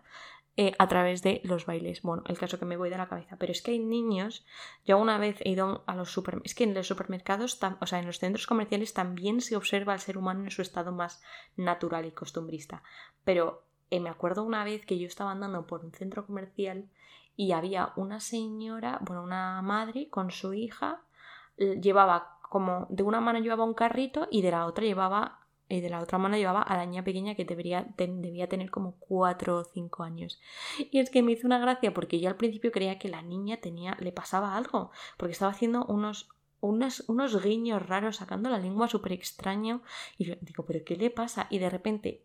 eh, 0.56 0.72
a 0.78 0.86
través 0.86 1.22
de 1.22 1.40
los 1.42 1.66
bailes. 1.66 2.02
Bueno, 2.02 2.22
el 2.28 2.38
caso 2.38 2.60
que 2.60 2.64
me 2.64 2.76
voy 2.76 2.88
de 2.88 2.96
la 2.96 3.08
cabeza. 3.08 3.36
Pero 3.38 3.50
es 3.50 3.60
que 3.60 3.72
hay 3.72 3.80
niños. 3.80 4.46
Yo 4.84 4.98
una 4.98 5.18
vez 5.18 5.40
he 5.40 5.50
ido 5.50 5.82
a 5.86 5.96
los 5.96 6.12
supermercados. 6.12 6.52
Es 6.52 6.54
que 6.54 6.64
en 6.64 6.74
los 6.74 6.86
supermercados, 6.86 7.58
o 7.80 7.86
sea, 7.86 7.98
en 7.98 8.06
los 8.06 8.20
centros 8.20 8.46
comerciales 8.46 8.94
también 8.94 9.40
se 9.40 9.56
observa 9.56 9.94
al 9.94 10.00
ser 10.00 10.16
humano 10.16 10.44
en 10.44 10.50
su 10.50 10.62
estado 10.62 10.92
más 10.92 11.20
natural 11.56 12.06
y 12.06 12.12
costumbrista. 12.12 12.84
Pero 13.24 13.64
eh, 13.90 13.98
me 13.98 14.10
acuerdo 14.10 14.44
una 14.44 14.62
vez 14.62 14.86
que 14.86 14.98
yo 14.98 15.08
estaba 15.08 15.32
andando 15.32 15.66
por 15.66 15.84
un 15.84 15.92
centro 15.92 16.24
comercial 16.24 16.88
y 17.36 17.50
había 17.50 17.92
una 17.96 18.20
señora, 18.20 19.00
bueno, 19.02 19.24
una 19.24 19.60
madre 19.60 20.08
con 20.08 20.30
su 20.30 20.54
hija. 20.54 21.02
Llevaba 21.56 22.38
como 22.48 22.86
de 22.90 23.02
una 23.02 23.20
mano 23.20 23.40
llevaba 23.40 23.64
un 23.64 23.74
carrito 23.74 24.28
y 24.30 24.42
de 24.42 24.52
la 24.52 24.66
otra 24.66 24.84
llevaba 24.84 25.40
y 25.76 25.80
de 25.80 25.90
la 25.90 26.00
otra 26.00 26.18
mano 26.18 26.36
llevaba 26.36 26.62
a 26.62 26.76
la 26.76 26.86
niña 26.86 27.04
pequeña 27.04 27.34
que 27.34 27.44
debería, 27.44 27.86
debía 27.96 28.48
tener 28.48 28.70
como 28.70 28.96
4 29.00 29.58
o 29.58 29.64
5 29.64 30.02
años. 30.02 30.40
Y 30.78 30.98
es 30.98 31.10
que 31.10 31.22
me 31.22 31.32
hizo 31.32 31.46
una 31.46 31.58
gracia 31.58 31.92
porque 31.92 32.20
yo 32.20 32.28
al 32.28 32.36
principio 32.36 32.72
creía 32.72 32.98
que 32.98 33.08
la 33.08 33.22
niña 33.22 33.58
tenía, 33.58 33.96
le 34.00 34.12
pasaba 34.12 34.56
algo, 34.56 34.90
porque 35.16 35.32
estaba 35.32 35.52
haciendo 35.52 35.84
unos, 35.86 36.28
unos, 36.60 37.04
unos 37.08 37.42
guiños 37.42 37.86
raros, 37.86 38.16
sacando 38.16 38.50
la 38.50 38.58
lengua 38.58 38.88
súper 38.88 39.12
extraño. 39.12 39.82
Y 40.18 40.26
yo 40.26 40.34
digo, 40.40 40.64
¿pero 40.64 40.84
qué 40.84 40.96
le 40.96 41.10
pasa? 41.10 41.46
Y 41.50 41.58
de 41.58 41.70
repente 41.70 42.22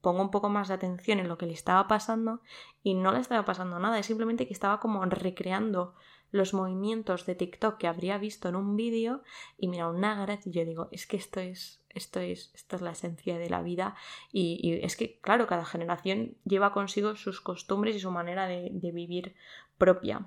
pongo 0.00 0.22
un 0.22 0.30
poco 0.30 0.48
más 0.48 0.68
de 0.68 0.74
atención 0.74 1.18
en 1.18 1.28
lo 1.28 1.36
que 1.36 1.46
le 1.46 1.52
estaba 1.52 1.86
pasando 1.86 2.40
y 2.82 2.94
no 2.94 3.12
le 3.12 3.20
estaba 3.20 3.44
pasando 3.44 3.78
nada, 3.78 3.98
es 3.98 4.06
simplemente 4.06 4.46
que 4.46 4.54
estaba 4.54 4.80
como 4.80 5.04
recreando 5.04 5.94
los 6.30 6.54
movimientos 6.54 7.26
de 7.26 7.34
TikTok 7.34 7.76
que 7.76 7.88
habría 7.88 8.18
visto 8.18 8.48
en 8.48 8.56
un 8.56 8.76
vídeo 8.76 9.22
y 9.58 9.68
mira, 9.68 9.88
una 9.88 10.14
gracia 10.22 10.48
y 10.48 10.52
yo 10.52 10.64
digo, 10.64 10.88
es 10.92 11.06
que 11.06 11.16
esto 11.16 11.40
es, 11.40 11.79
esto 11.94 12.20
es, 12.20 12.52
es 12.54 12.80
la 12.80 12.92
esencia 12.92 13.38
de 13.38 13.50
la 13.50 13.62
vida 13.62 13.94
y, 14.32 14.80
es 14.82 14.96
que, 14.96 15.18
claro, 15.20 15.46
cada 15.46 15.64
generación 15.64 16.36
lleva 16.44 16.72
consigo 16.72 17.16
sus 17.16 17.40
costumbres 17.40 17.96
y 17.96 18.00
su 18.00 18.10
manera 18.10 18.46
de, 18.46 18.70
de 18.72 18.92
vivir 18.92 19.34
propia. 19.78 20.26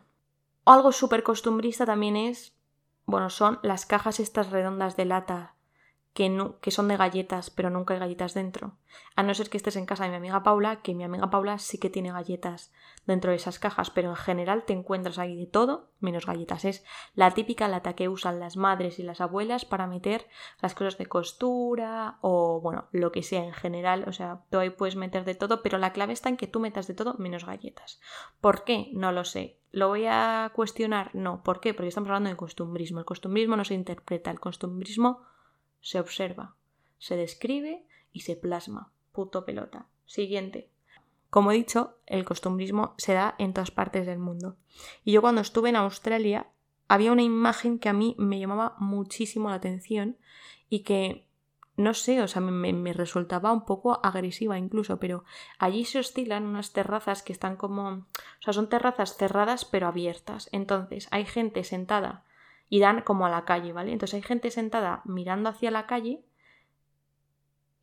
Algo 0.66 0.92
súper 0.92 1.24
costumbrista 1.24 1.86
también 1.86 2.16
es, 2.16 2.56
bueno, 3.06 3.30
son 3.30 3.60
las 3.64 3.86
cajas 3.86 4.20
estas 4.20 4.50
redondas 4.50 4.96
de 4.96 5.06
lata 5.06 5.56
que, 6.14 6.72
son 6.72 6.88
de 6.88 6.98
galletas, 6.98 7.50
pero 7.50 7.72
nunca 7.72 7.96
hay 7.96 8.00
galletas 8.00 8.36
dentro. 8.36 8.78
A 9.16 9.24
no 9.24 9.34
ser 9.34 9.50
que 9.50 9.58
estés 9.58 9.76
en 9.76 9.88
casa 9.88 10.04
de 10.04 10.12
mi 10.12 10.18
amiga 10.18 10.44
Paula, 10.44 10.82
que 10.82 10.94
mi 10.94 11.04
amiga 11.04 11.32
Paula 11.32 11.58
sí 11.58 11.80
que 11.80 11.90
tiene 11.90 12.12
galletas 12.12 12.72
dentro 13.08 13.32
de 13.32 13.38
esas 13.38 13.58
cajas, 13.58 13.90
pero 13.90 14.12
en 14.12 14.16
general 14.16 14.64
te 14.64 14.74
encuentras 14.74 15.18
ahí 15.18 15.36
de 15.36 15.48
todo 15.48 15.90
menos 16.00 16.28
galletas. 16.28 16.66
Es 16.66 16.86
la 17.16 17.32
típica 17.32 17.68
lata 17.68 17.94
que 17.94 18.10
usan 18.10 18.40
las 18.40 18.58
madres 18.58 19.00
y 19.00 19.04
las 19.04 19.22
abuelas 19.22 19.66
para 19.66 19.88
meter 19.88 20.28
las 20.62 20.76
cosas 20.76 21.00
de 21.00 21.08
costura 21.08 22.20
o, 22.22 22.62
bueno, 22.62 22.88
lo 22.92 23.12
que 23.12 23.24
sea 23.24 23.44
en 23.44 23.54
general. 23.54 24.06
O 24.08 24.14
sea, 24.14 24.42
tú 24.52 24.60
ahí 24.60 24.70
puedes 24.70 24.96
meter 24.96 25.26
de 25.26 25.34
todo, 25.34 25.64
pero 25.64 25.80
la 25.80 25.94
clave 25.94 26.14
está 26.14 26.30
en 26.30 26.38
que 26.38 26.48
tú 26.48 26.60
metas 26.60 26.86
de 26.86 26.94
todo 26.94 27.16
menos 27.18 27.46
galletas. 27.46 28.00
¿Por 28.40 28.64
qué? 28.64 28.92
No 28.94 29.12
lo 29.12 29.26
sé. 29.26 29.58
¿Lo 29.72 29.88
voy 29.88 30.06
a 30.06 30.52
cuestionar? 30.54 31.10
No. 31.16 31.42
¿Por 31.42 31.60
qué? 31.60 31.74
Porque 31.74 31.88
estamos 31.88 32.10
hablando 32.10 32.30
de 32.30 32.36
costumbrismo. 32.36 33.00
El 33.00 33.06
costumbrismo 33.06 33.58
no 33.58 33.66
se 33.66 33.74
interpreta, 33.74 34.30
el 34.30 34.40
costumbrismo 34.40 35.33
se 35.84 36.00
observa, 36.00 36.56
se 36.98 37.16
describe 37.16 37.86
y 38.12 38.22
se 38.22 38.36
plasma. 38.36 38.92
Puto 39.12 39.46
pelota. 39.46 39.86
Siguiente. 40.06 40.70
Como 41.30 41.52
he 41.52 41.56
dicho, 41.56 41.98
el 42.08 42.26
costumbrismo 42.26 42.96
se 42.98 43.14
da 43.14 43.36
en 43.38 43.54
todas 43.54 43.70
partes 43.70 44.08
del 44.08 44.18
mundo. 44.18 44.56
Y 45.04 45.12
yo 45.12 45.22
cuando 45.22 45.42
estuve 45.42 45.70
en 45.70 45.76
Australia 45.76 46.48
había 46.88 47.12
una 47.12 47.22
imagen 47.22 47.80
que 47.80 47.90
a 47.90 47.94
mí 47.94 48.16
me 48.18 48.40
llamaba 48.40 48.76
muchísimo 48.80 49.50
la 49.50 49.56
atención 49.56 50.18
y 50.70 50.80
que, 50.80 51.28
no 51.76 51.94
sé, 51.94 52.22
o 52.22 52.28
sea, 52.28 52.42
me, 52.42 52.72
me 52.72 52.94
resultaba 52.94 53.52
un 53.52 53.66
poco 53.66 54.00
agresiva 54.04 54.58
incluso, 54.58 55.00
pero 55.00 55.26
allí 55.60 55.86
se 55.86 56.00
oscilan 56.00 56.46
unas 56.46 56.72
terrazas 56.72 57.24
que 57.24 57.34
están 57.34 57.58
como, 57.58 57.90
o 57.90 58.06
sea, 58.42 58.54
son 58.54 58.70
terrazas 58.70 59.18
cerradas 59.18 59.66
pero 59.66 59.88
abiertas. 59.88 60.50
Entonces 60.52 61.08
hay 61.12 61.26
gente 61.26 61.64
sentada 61.64 62.24
y 62.74 62.80
dan 62.80 63.02
como 63.02 63.28
a 63.28 63.30
la 63.30 63.46
calle, 63.46 63.72
¿vale? 63.72 63.92
Entonces 63.92 64.16
hay 64.16 64.24
gente 64.24 64.50
sentada 64.50 65.04
mirando 65.06 65.48
hacia 65.48 65.70
la 65.70 65.86
calle, 65.86 66.24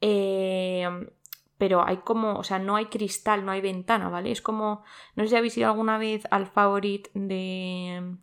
em, 0.00 1.10
pero 1.58 1.86
hay 1.86 1.98
como, 1.98 2.34
o 2.34 2.42
sea, 2.42 2.58
no 2.58 2.74
hay 2.74 2.86
cristal, 2.86 3.44
no 3.44 3.52
hay 3.52 3.60
ventana, 3.60 4.08
¿vale? 4.08 4.32
Es 4.32 4.42
como, 4.42 4.82
no 5.14 5.22
sé 5.22 5.28
si 5.28 5.36
habéis 5.36 5.56
ido 5.56 5.68
alguna 5.68 5.96
vez 5.96 6.26
al 6.32 6.48
Favorit 6.48 7.06
de, 7.14 8.16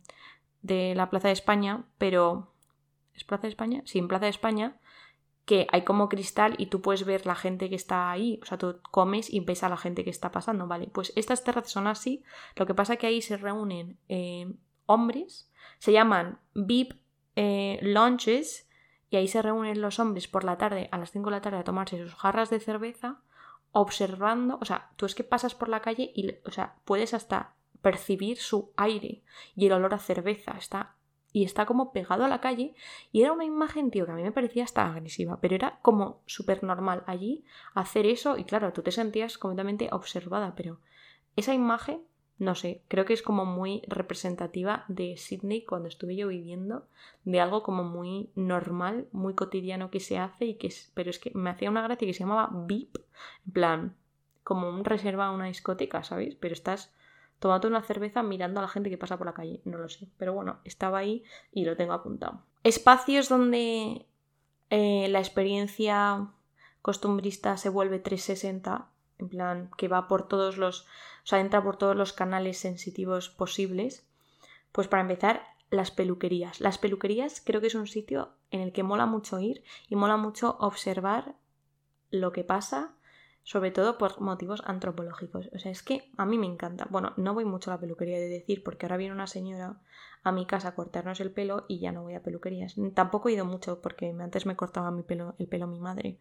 de 0.60 0.94
la 0.94 1.08
Plaza 1.08 1.28
de 1.28 1.32
España, 1.32 1.86
pero... 1.96 2.52
¿Es 3.14 3.24
Plaza 3.24 3.44
de 3.44 3.48
España? 3.48 3.80
Sí, 3.86 3.98
en 3.98 4.06
Plaza 4.06 4.26
de 4.26 4.30
España 4.30 4.76
que 5.46 5.66
hay 5.72 5.84
como 5.84 6.10
cristal 6.10 6.54
y 6.58 6.66
tú 6.66 6.82
puedes 6.82 7.06
ver 7.06 7.24
la 7.24 7.34
gente 7.34 7.70
que 7.70 7.76
está 7.76 8.10
ahí, 8.10 8.38
o 8.42 8.44
sea, 8.44 8.58
tú 8.58 8.78
comes 8.90 9.32
y 9.32 9.40
ves 9.40 9.62
a 9.62 9.70
la 9.70 9.78
gente 9.78 10.04
que 10.04 10.10
está 10.10 10.30
pasando, 10.30 10.66
¿vale? 10.66 10.88
Pues 10.92 11.14
estas 11.16 11.44
terrazas 11.44 11.72
son 11.72 11.86
así, 11.86 12.22
lo 12.56 12.66
que 12.66 12.74
pasa 12.74 12.92
es 12.92 12.98
que 12.98 13.06
ahí 13.06 13.22
se 13.22 13.38
reúnen 13.38 13.98
eh, 14.10 14.52
hombres, 14.84 15.47
se 15.78 15.92
llaman 15.92 16.38
VIP 16.54 16.94
eh, 17.36 17.78
Lunches 17.82 18.68
y 19.10 19.16
ahí 19.16 19.28
se 19.28 19.42
reúnen 19.42 19.80
los 19.80 19.98
hombres 19.98 20.28
por 20.28 20.44
la 20.44 20.58
tarde, 20.58 20.88
a 20.92 20.98
las 20.98 21.12
5 21.12 21.30
de 21.30 21.36
la 21.36 21.42
tarde, 21.42 21.58
a 21.58 21.64
tomarse 21.64 21.98
sus 21.98 22.14
jarras 22.14 22.50
de 22.50 22.60
cerveza, 22.60 23.20
observando, 23.72 24.58
o 24.60 24.64
sea, 24.64 24.90
tú 24.96 25.06
es 25.06 25.14
que 25.14 25.24
pasas 25.24 25.54
por 25.54 25.68
la 25.68 25.80
calle 25.80 26.10
y, 26.14 26.34
o 26.44 26.50
sea, 26.50 26.76
puedes 26.84 27.14
hasta 27.14 27.54
percibir 27.80 28.38
su 28.38 28.72
aire 28.76 29.22
y 29.54 29.66
el 29.66 29.72
olor 29.72 29.94
a 29.94 29.98
cerveza, 29.98 30.52
está 30.58 30.96
y 31.32 31.44
está 31.44 31.66
como 31.66 31.92
pegado 31.92 32.24
a 32.24 32.28
la 32.28 32.40
calle 32.40 32.74
y 33.12 33.22
era 33.22 33.32
una 33.32 33.44
imagen, 33.44 33.90
tío, 33.90 34.06
que 34.06 34.12
a 34.12 34.14
mí 34.14 34.22
me 34.22 34.32
parecía 34.32 34.64
hasta 34.64 34.86
agresiva, 34.86 35.40
pero 35.40 35.54
era 35.54 35.78
como 35.82 36.22
súper 36.26 36.64
normal 36.64 37.04
allí 37.06 37.44
hacer 37.74 38.06
eso 38.06 38.36
y 38.38 38.44
claro, 38.44 38.72
tú 38.72 38.82
te 38.82 38.92
sentías 38.92 39.38
completamente 39.38 39.88
observada, 39.92 40.54
pero 40.56 40.80
esa 41.36 41.54
imagen 41.54 42.02
no 42.38 42.54
sé, 42.54 42.82
creo 42.88 43.04
que 43.04 43.14
es 43.14 43.22
como 43.22 43.44
muy 43.44 43.82
representativa 43.88 44.84
de 44.88 45.16
Sydney 45.16 45.64
cuando 45.64 45.88
estuve 45.88 46.14
yo 46.14 46.28
viviendo, 46.28 46.86
de 47.24 47.40
algo 47.40 47.62
como 47.62 47.82
muy 47.82 48.30
normal, 48.36 49.08
muy 49.12 49.34
cotidiano 49.34 49.90
que 49.90 50.00
se 50.00 50.18
hace 50.18 50.44
y 50.44 50.54
que 50.54 50.68
es, 50.68 50.92
pero 50.94 51.10
es 51.10 51.18
que 51.18 51.32
me 51.34 51.50
hacía 51.50 51.70
una 51.70 51.82
gracia 51.82 52.06
que 52.06 52.14
se 52.14 52.20
llamaba 52.20 52.50
VIP, 52.52 52.98
en 53.46 53.52
plan, 53.52 53.96
como 54.44 54.70
un 54.70 54.84
reserva 54.84 55.26
a 55.26 55.30
una 55.32 55.46
discoteca, 55.46 56.04
¿sabéis? 56.04 56.36
Pero 56.36 56.54
estás 56.54 56.94
tomando 57.40 57.68
una 57.68 57.82
cerveza 57.82 58.22
mirando 58.22 58.60
a 58.60 58.62
la 58.62 58.68
gente 58.68 58.90
que 58.90 58.98
pasa 58.98 59.18
por 59.18 59.26
la 59.26 59.34
calle, 59.34 59.60
no 59.64 59.78
lo 59.78 59.88
sé, 59.88 60.08
pero 60.16 60.32
bueno, 60.32 60.60
estaba 60.64 60.98
ahí 60.98 61.24
y 61.52 61.64
lo 61.64 61.76
tengo 61.76 61.92
apuntado. 61.92 62.42
Espacios 62.62 63.28
donde 63.28 64.06
eh, 64.70 65.08
la 65.08 65.18
experiencia 65.18 66.28
costumbrista 66.82 67.56
se 67.56 67.68
vuelve 67.68 67.98
360 67.98 68.88
en 69.18 69.28
plan 69.28 69.70
que 69.76 69.88
va 69.88 70.08
por 70.08 70.28
todos 70.28 70.56
los, 70.56 70.82
o 70.82 71.26
sea, 71.26 71.40
entra 71.40 71.62
por 71.62 71.76
todos 71.76 71.96
los 71.96 72.12
canales 72.12 72.58
sensitivos 72.58 73.28
posibles. 73.28 74.06
Pues 74.72 74.88
para 74.88 75.02
empezar, 75.02 75.42
las 75.70 75.90
peluquerías. 75.90 76.60
Las 76.60 76.78
peluquerías 76.78 77.42
creo 77.44 77.60
que 77.60 77.66
es 77.66 77.74
un 77.74 77.86
sitio 77.86 78.30
en 78.50 78.60
el 78.60 78.72
que 78.72 78.82
mola 78.82 79.06
mucho 79.06 79.38
ir 79.38 79.62
y 79.88 79.96
mola 79.96 80.16
mucho 80.16 80.56
observar 80.60 81.34
lo 82.10 82.32
que 82.32 82.44
pasa, 82.44 82.94
sobre 83.42 83.70
todo 83.70 83.98
por 83.98 84.20
motivos 84.20 84.62
antropológicos. 84.64 85.50
O 85.54 85.58
sea, 85.58 85.70
es 85.70 85.82
que 85.82 86.10
a 86.16 86.24
mí 86.24 86.38
me 86.38 86.46
encanta. 86.46 86.86
Bueno, 86.90 87.12
no 87.16 87.34
voy 87.34 87.44
mucho 87.44 87.70
a 87.70 87.74
la 87.74 87.80
peluquería 87.80 88.18
de 88.18 88.28
decir, 88.28 88.62
porque 88.62 88.86
ahora 88.86 88.96
viene 88.96 89.14
una 89.14 89.26
señora 89.26 89.80
a 90.22 90.32
mi 90.32 90.46
casa 90.46 90.68
a 90.68 90.74
cortarnos 90.74 91.20
el 91.20 91.30
pelo 91.30 91.64
y 91.68 91.78
ya 91.78 91.92
no 91.92 92.02
voy 92.02 92.14
a 92.14 92.22
peluquerías. 92.22 92.76
Tampoco 92.94 93.28
he 93.28 93.32
ido 93.32 93.44
mucho 93.44 93.80
porque 93.80 94.14
antes 94.18 94.46
me 94.46 94.56
cortaba 94.56 94.90
mi 94.90 95.02
pelo, 95.02 95.34
el 95.38 95.48
pelo 95.48 95.66
mi 95.66 95.80
madre 95.80 96.18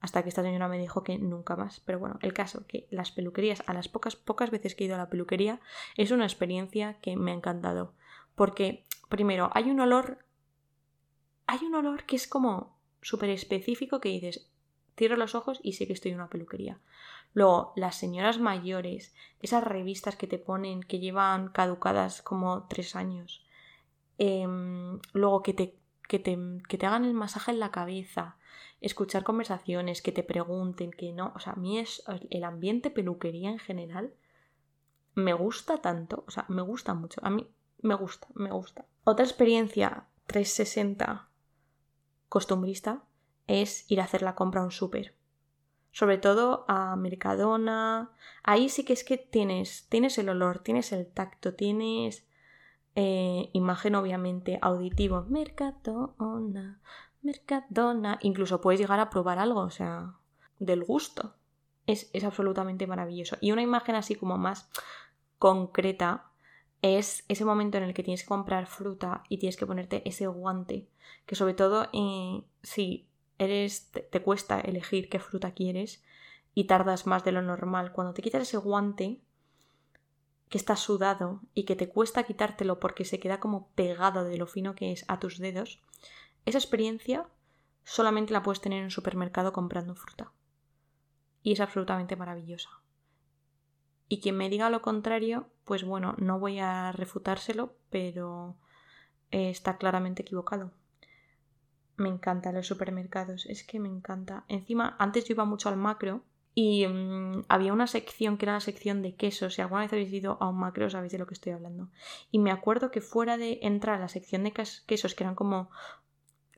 hasta 0.00 0.22
que 0.22 0.28
esta 0.28 0.42
señora 0.42 0.68
me 0.68 0.78
dijo 0.78 1.02
que 1.02 1.18
nunca 1.18 1.56
más. 1.56 1.80
Pero 1.80 1.98
bueno, 1.98 2.18
el 2.22 2.32
caso 2.32 2.66
que 2.66 2.86
las 2.90 3.12
peluquerías, 3.12 3.62
a 3.66 3.72
las 3.72 3.88
pocas, 3.88 4.16
pocas 4.16 4.50
veces 4.50 4.74
que 4.74 4.84
he 4.84 4.86
ido 4.86 4.96
a 4.96 4.98
la 4.98 5.10
peluquería, 5.10 5.60
es 5.96 6.10
una 6.10 6.24
experiencia 6.24 6.98
que 7.00 7.16
me 7.16 7.32
ha 7.32 7.34
encantado. 7.34 7.94
Porque, 8.34 8.84
primero, 9.08 9.50
hay 9.54 9.70
un 9.70 9.80
olor. 9.80 10.24
Hay 11.46 11.64
un 11.64 11.74
olor 11.74 12.04
que 12.04 12.16
es 12.16 12.26
como 12.26 12.76
súper 13.00 13.30
específico 13.30 14.00
que 14.00 14.08
dices, 14.08 14.50
cierro 14.96 15.16
los 15.16 15.34
ojos 15.34 15.60
y 15.62 15.74
sé 15.74 15.86
que 15.86 15.92
estoy 15.92 16.10
en 16.10 16.18
una 16.18 16.30
peluquería. 16.30 16.80
Luego, 17.34 17.72
las 17.76 17.96
señoras 17.96 18.38
mayores, 18.38 19.14
esas 19.40 19.62
revistas 19.62 20.16
que 20.16 20.26
te 20.26 20.38
ponen 20.38 20.82
que 20.82 20.98
llevan 20.98 21.48
caducadas 21.48 22.22
como 22.22 22.66
tres 22.66 22.96
años. 22.96 23.44
Em, 24.18 24.98
luego, 25.12 25.42
que 25.42 25.52
te, 25.52 25.78
que, 26.08 26.18
te, 26.18 26.38
que 26.68 26.78
te 26.78 26.86
hagan 26.86 27.04
el 27.04 27.14
masaje 27.14 27.50
en 27.50 27.60
la 27.60 27.70
cabeza. 27.70 28.38
Escuchar 28.80 29.24
conversaciones, 29.24 30.02
que 30.02 30.12
te 30.12 30.22
pregunten, 30.22 30.90
que 30.90 31.12
no. 31.12 31.32
O 31.34 31.40
sea, 31.40 31.54
a 31.54 31.56
mí 31.56 31.78
es 31.78 32.02
el 32.30 32.44
ambiente 32.44 32.90
peluquería 32.90 33.50
en 33.50 33.58
general. 33.58 34.12
Me 35.14 35.32
gusta 35.32 35.78
tanto, 35.78 36.24
o 36.26 36.30
sea, 36.30 36.44
me 36.48 36.62
gusta 36.62 36.94
mucho. 36.94 37.20
A 37.24 37.30
mí 37.30 37.46
me 37.80 37.94
gusta, 37.94 38.28
me 38.34 38.50
gusta. 38.50 38.84
Otra 39.04 39.24
experiencia 39.24 40.06
360 40.26 41.28
costumbrista 42.28 43.04
es 43.46 43.90
ir 43.90 44.00
a 44.00 44.04
hacer 44.04 44.22
la 44.22 44.34
compra 44.34 44.60
a 44.60 44.64
un 44.64 44.72
súper 44.72 45.14
sobre 45.96 46.18
todo 46.18 46.66
a 46.68 46.94
Mercadona. 46.94 48.10
Ahí 48.42 48.68
sí 48.68 48.84
que 48.84 48.92
es 48.92 49.02
que 49.02 49.16
tienes, 49.16 49.86
tienes 49.88 50.18
el 50.18 50.28
olor, 50.28 50.58
tienes 50.58 50.92
el 50.92 51.06
tacto, 51.06 51.54
tienes 51.54 52.26
eh, 52.96 53.48
imagen 53.54 53.94
obviamente, 53.94 54.58
auditivo. 54.60 55.24
Mercadona, 55.30 56.82
Mercadona. 57.26 58.18
Incluso 58.22 58.60
puedes 58.60 58.80
llegar 58.80 59.00
a 59.00 59.10
probar 59.10 59.38
algo, 59.38 59.60
o 59.60 59.70
sea, 59.70 60.14
del 60.58 60.84
gusto. 60.84 61.34
Es, 61.86 62.10
es 62.12 62.24
absolutamente 62.24 62.86
maravilloso. 62.86 63.36
Y 63.40 63.52
una 63.52 63.62
imagen 63.62 63.94
así 63.94 64.14
como 64.14 64.38
más 64.38 64.68
concreta 65.38 66.30
es 66.82 67.24
ese 67.28 67.44
momento 67.44 67.78
en 67.78 67.84
el 67.84 67.94
que 67.94 68.02
tienes 68.02 68.22
que 68.22 68.28
comprar 68.28 68.66
fruta 68.66 69.22
y 69.28 69.38
tienes 69.38 69.56
que 69.56 69.66
ponerte 69.66 70.08
ese 70.08 70.26
guante. 70.26 70.88
Que 71.26 71.34
sobre 71.34 71.54
todo 71.54 71.88
eh, 71.92 72.44
si 72.62 73.08
eres, 73.38 73.90
te, 73.90 74.22
cuesta 74.22 74.60
elegir 74.60 75.08
qué 75.08 75.18
fruta 75.18 75.52
quieres 75.52 76.04
y 76.54 76.64
tardas 76.64 77.06
más 77.06 77.24
de 77.24 77.32
lo 77.32 77.42
normal. 77.42 77.92
Cuando 77.92 78.14
te 78.14 78.22
quitas 78.22 78.42
ese 78.42 78.56
guante 78.56 79.20
que 80.48 80.58
está 80.58 80.76
sudado 80.76 81.40
y 81.54 81.64
que 81.64 81.76
te 81.76 81.88
cuesta 81.88 82.22
quitártelo 82.22 82.78
porque 82.78 83.04
se 83.04 83.18
queda 83.18 83.40
como 83.40 83.68
pegado 83.74 84.24
de 84.24 84.38
lo 84.38 84.46
fino 84.46 84.74
que 84.74 84.92
es 84.92 85.04
a 85.08 85.18
tus 85.18 85.38
dedos, 85.38 85.80
esa 86.46 86.58
experiencia 86.58 87.26
solamente 87.84 88.32
la 88.32 88.42
puedes 88.42 88.60
tener 88.60 88.78
en 88.78 88.84
un 88.84 88.90
supermercado 88.90 89.52
comprando 89.52 89.94
fruta. 89.94 90.32
Y 91.42 91.52
es 91.52 91.60
absolutamente 91.60 92.16
maravillosa. 92.16 92.70
Y 94.08 94.20
quien 94.20 94.36
me 94.36 94.48
diga 94.48 94.70
lo 94.70 94.82
contrario, 94.82 95.48
pues 95.64 95.84
bueno, 95.84 96.14
no 96.18 96.38
voy 96.38 96.58
a 96.58 96.92
refutárselo, 96.92 97.76
pero 97.90 98.56
está 99.30 99.76
claramente 99.76 100.22
equivocado. 100.22 100.70
Me 101.96 102.08
encantan 102.08 102.54
los 102.54 102.66
supermercados, 102.66 103.46
es 103.46 103.64
que 103.64 103.80
me 103.80 103.88
encanta. 103.88 104.44
Encima, 104.48 104.96
antes 104.98 105.24
yo 105.24 105.34
iba 105.34 105.44
mucho 105.44 105.68
al 105.68 105.76
macro 105.76 106.22
y 106.54 106.86
mm, 106.86 107.44
había 107.48 107.72
una 107.72 107.86
sección 107.86 108.38
que 108.38 108.46
era 108.46 108.54
la 108.54 108.60
sección 108.60 109.02
de 109.02 109.14
quesos. 109.14 109.54
Si 109.54 109.62
alguna 109.62 109.82
vez 109.82 109.92
habéis 109.92 110.12
ido 110.12 110.38
a 110.40 110.48
un 110.48 110.58
macro, 110.58 110.88
sabéis 110.88 111.12
de 111.12 111.18
lo 111.18 111.26
que 111.26 111.34
estoy 111.34 111.52
hablando. 111.52 111.90
Y 112.30 112.38
me 112.38 112.50
acuerdo 112.50 112.90
que 112.90 113.00
fuera 113.00 113.36
de 113.36 113.58
entrar 113.62 113.96
a 113.96 114.00
la 114.00 114.08
sección 114.08 114.44
de 114.44 114.52
quesos, 114.52 115.14
que 115.14 115.24
eran 115.24 115.34
como, 115.34 115.70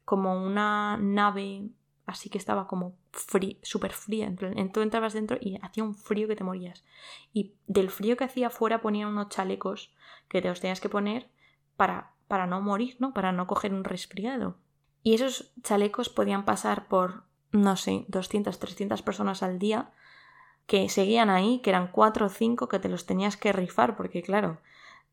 como 0.09 0.43
una 0.43 0.97
nave 0.97 1.69
así 2.07 2.31
que 2.31 2.39
estaba 2.39 2.67
como 2.67 2.97
súper 3.61 3.93
fría. 3.93 4.27
Entonces 4.27 4.73
tú 4.73 4.81
entrabas 4.81 5.13
dentro 5.13 5.37
y 5.39 5.59
hacía 5.61 5.85
un 5.85 5.95
frío 5.95 6.27
que 6.27 6.35
te 6.35 6.45
morías. 6.45 6.83
Y 7.35 7.57
del 7.67 7.91
frío 7.91 8.17
que 8.17 8.25
hacía 8.25 8.49
fuera 8.49 8.81
ponían 8.81 9.11
unos 9.11 9.29
chalecos 9.29 9.93
que 10.29 10.41
te 10.41 10.49
los 10.49 10.61
tenías 10.63 10.81
que 10.81 10.89
poner 10.89 11.29
para, 11.77 12.15
para 12.27 12.47
no 12.47 12.63
morir, 12.63 12.97
¿no? 13.01 13.13
Para 13.13 13.33
no 13.33 13.47
coger 13.47 13.75
un 13.75 13.85
resfriado. 13.85 14.57
Y 15.03 15.13
esos 15.13 15.53
chalecos 15.63 16.09
podían 16.09 16.47
pasar 16.47 16.89
por, 16.89 17.25
no 17.53 17.77
sé, 17.77 18.07
200, 18.09 18.59
300 18.59 19.03
personas 19.03 19.43
al 19.43 19.59
día 19.59 19.91
que 20.67 20.89
seguían 20.89 21.29
ahí, 21.29 21.59
que 21.59 21.69
eran 21.69 21.93
cuatro 21.93 22.25
o 22.25 22.31
cinco 22.31 22.67
que 22.69 22.79
te 22.79 22.89
los 22.89 23.05
tenías 23.05 23.37
que 23.37 23.53
rifar, 23.53 23.95
porque 23.99 24.23
claro, 24.23 24.63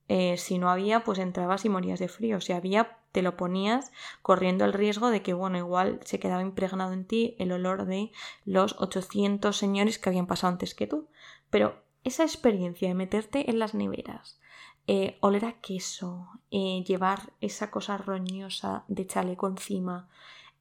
eh, 0.08 0.38
si 0.38 0.58
no 0.58 0.70
había, 0.70 1.04
pues 1.04 1.20
entrabas 1.20 1.66
y 1.66 1.70
morías 1.70 2.00
de 2.00 2.08
frío. 2.08 2.40
Si 2.40 2.54
había, 2.54 3.00
te 3.16 3.22
lo 3.22 3.38
ponías 3.38 3.94
corriendo 4.22 4.66
el 4.66 4.74
riesgo 4.74 5.10
de 5.10 5.22
que, 5.22 5.34
bueno, 5.34 5.58
igual 5.58 6.02
se 6.04 6.20
quedaba 6.20 6.42
impregnado 6.42 6.92
en 6.92 7.06
ti 7.06 7.38
el 7.40 7.54
olor 7.54 7.86
de 7.86 8.12
los 8.44 8.76
800 8.78 9.56
señores 9.56 9.98
que 9.98 10.10
habían 10.10 10.28
pasado 10.28 10.52
antes 10.52 10.76
que 10.76 10.86
tú. 10.86 11.08
Pero 11.50 11.82
esa 12.04 12.24
experiencia 12.24 12.90
de 12.90 12.94
meterte 12.94 13.50
en 13.50 13.58
las 13.58 13.74
neveras, 13.74 14.42
eh, 14.86 15.18
oler 15.22 15.46
a 15.46 15.62
queso, 15.62 16.28
eh, 16.52 16.84
llevar 16.86 17.32
esa 17.40 17.72
cosa 17.72 17.96
roñosa 17.96 18.84
de 18.90 19.08
chaleco 19.08 19.48
encima. 19.48 20.10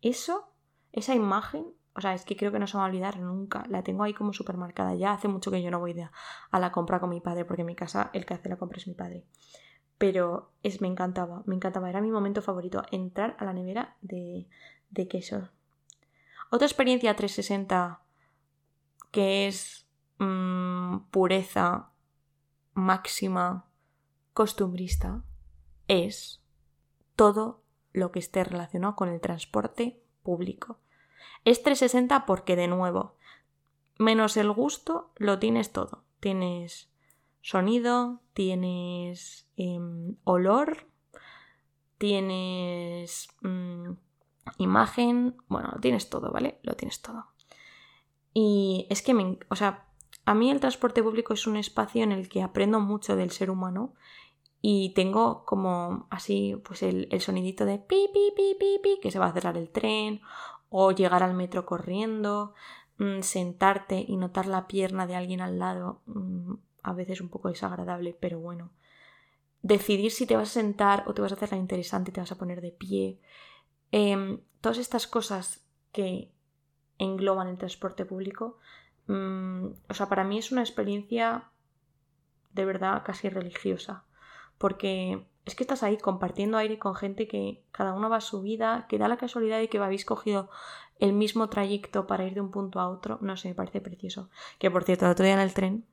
Eso, 0.00 0.48
esa 0.92 1.16
imagen, 1.16 1.66
o 1.96 2.00
sea, 2.02 2.14
es 2.14 2.24
que 2.24 2.36
creo 2.36 2.52
que 2.52 2.60
no 2.60 2.68
se 2.68 2.76
va 2.76 2.84
a 2.84 2.86
olvidar 2.86 3.18
nunca. 3.18 3.64
La 3.68 3.82
tengo 3.82 4.04
ahí 4.04 4.14
como 4.14 4.32
supermarcada. 4.32 4.94
Ya 4.94 5.12
hace 5.12 5.26
mucho 5.26 5.50
que 5.50 5.60
yo 5.60 5.72
no 5.72 5.80
voy 5.80 6.00
a 6.52 6.60
la 6.60 6.70
compra 6.70 7.00
con 7.00 7.10
mi 7.10 7.20
padre, 7.20 7.44
porque 7.44 7.62
en 7.62 7.66
mi 7.66 7.74
casa 7.74 8.10
el 8.12 8.24
que 8.24 8.34
hace 8.34 8.48
la 8.48 8.58
compra 8.58 8.78
es 8.78 8.86
mi 8.86 8.94
padre. 8.94 9.24
Pero 9.98 10.50
es, 10.62 10.80
me 10.80 10.88
encantaba, 10.88 11.42
me 11.46 11.54
encantaba. 11.54 11.88
Era 11.88 12.00
mi 12.00 12.10
momento 12.10 12.42
favorito, 12.42 12.82
entrar 12.90 13.36
a 13.38 13.44
la 13.44 13.52
nevera 13.52 13.96
de, 14.00 14.48
de 14.90 15.08
queso. 15.08 15.48
Otra 16.50 16.66
experiencia 16.66 17.16
360 17.16 18.00
que 19.10 19.46
es 19.46 19.86
mm, 20.18 20.98
pureza 21.10 21.90
máxima 22.72 23.66
costumbrista 24.32 25.22
es 25.86 26.42
todo 27.14 27.62
lo 27.92 28.10
que 28.10 28.18
esté 28.18 28.42
relacionado 28.42 28.96
con 28.96 29.08
el 29.08 29.20
transporte 29.20 30.02
público. 30.22 30.80
Es 31.44 31.62
360 31.62 32.26
porque, 32.26 32.56
de 32.56 32.68
nuevo, 32.68 33.16
menos 33.98 34.36
el 34.36 34.50
gusto, 34.50 35.12
lo 35.16 35.38
tienes 35.38 35.72
todo. 35.72 36.02
Tienes 36.20 36.90
sonido, 37.44 38.22
tienes 38.32 39.46
em, 39.56 40.16
olor, 40.24 40.88
tienes 41.98 43.28
mm, 43.42 43.90
imagen, 44.56 45.36
bueno, 45.48 45.70
lo 45.74 45.80
tienes 45.80 46.08
todo, 46.08 46.32
¿vale? 46.32 46.58
Lo 46.62 46.74
tienes 46.74 47.02
todo. 47.02 47.26
Y 48.32 48.86
es 48.88 49.02
que 49.02 49.38
o 49.50 49.56
sea, 49.56 49.86
a 50.24 50.34
mí 50.34 50.50
el 50.50 50.58
transporte 50.58 51.02
público 51.02 51.34
es 51.34 51.46
un 51.46 51.56
espacio 51.56 52.02
en 52.02 52.12
el 52.12 52.30
que 52.30 52.42
aprendo 52.42 52.80
mucho 52.80 53.14
del 53.14 53.30
ser 53.30 53.50
humano 53.50 53.94
y 54.62 54.94
tengo 54.94 55.44
como 55.44 56.06
así 56.08 56.56
pues 56.64 56.82
el, 56.82 57.08
sonidito 57.20 57.66
de 57.66 57.78
pi, 57.78 58.08
pi, 58.10 58.32
pi, 58.34 58.56
pi, 58.58 58.80
pi, 58.82 58.98
que 59.02 59.10
se 59.10 59.18
va 59.18 59.26
a 59.26 59.32
cerrar 59.34 59.58
el 59.58 59.68
tren 59.68 60.22
o 60.70 60.92
llegar 60.92 61.22
al 61.22 61.34
metro 61.34 61.66
corriendo, 61.66 62.54
mm, 62.96 63.20
sentarte 63.20 64.02
y 64.08 64.16
notar 64.16 64.46
la 64.46 64.66
pierna 64.66 65.06
de 65.06 65.16
alguien 65.16 65.42
al 65.42 65.58
lado, 65.58 66.00
mm, 66.06 66.54
a 66.84 66.92
veces 66.92 67.20
un 67.20 67.28
poco 67.28 67.48
desagradable, 67.48 68.16
pero 68.18 68.38
bueno. 68.38 68.70
Decidir 69.62 70.12
si 70.12 70.26
te 70.26 70.36
vas 70.36 70.50
a 70.50 70.60
sentar 70.60 71.02
o 71.06 71.14
te 71.14 71.22
vas 71.22 71.32
a 71.32 71.34
hacer 71.34 71.50
la 71.50 71.58
interesante 71.58 72.12
te 72.12 72.20
vas 72.20 72.30
a 72.30 72.38
poner 72.38 72.60
de 72.60 72.70
pie. 72.70 73.18
Em, 73.90 74.40
todas 74.60 74.78
estas 74.78 75.06
cosas 75.06 75.64
que 75.90 76.30
engloban 76.98 77.48
el 77.48 77.58
transporte 77.58 78.04
público, 78.04 78.58
mm, 79.06 79.66
o 79.88 79.94
sea, 79.94 80.08
para 80.08 80.24
mí 80.24 80.38
es 80.38 80.52
una 80.52 80.60
experiencia 80.62 81.50
de 82.52 82.64
verdad 82.64 83.02
casi 83.04 83.28
religiosa 83.28 84.04
porque 84.58 85.26
es 85.44 85.54
que 85.54 85.62
estás 85.62 85.82
ahí 85.82 85.98
compartiendo 85.98 86.56
aire 86.56 86.78
con 86.78 86.94
gente 86.94 87.28
que 87.28 87.64
cada 87.70 87.92
uno 87.92 88.08
va 88.08 88.16
a 88.16 88.22
su 88.22 88.40
vida, 88.42 88.86
que 88.88 88.98
da 88.98 89.08
la 89.08 89.16
casualidad 89.16 89.58
de 89.58 89.68
que 89.68 89.78
habéis 89.78 90.04
cogido 90.04 90.48
el 90.98 91.12
mismo 91.12 91.48
trayecto 91.48 92.06
para 92.06 92.24
ir 92.24 92.34
de 92.34 92.40
un 92.40 92.50
punto 92.50 92.80
a 92.80 92.88
otro, 92.88 93.18
no 93.20 93.36
sé, 93.36 93.48
me 93.48 93.54
parece 93.54 93.80
precioso. 93.80 94.30
Que 94.58 94.70
por 94.70 94.84
cierto, 94.84 95.04
el 95.04 95.12
otro 95.12 95.24
día 95.24 95.34
en 95.34 95.40
el 95.40 95.52
tren 95.52 95.84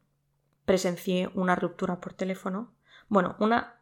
presencié 0.72 1.30
una 1.34 1.58
ruptura 1.58 2.00
por 2.00 2.14
teléfono. 2.14 2.72
Bueno, 3.10 3.36
una, 3.40 3.76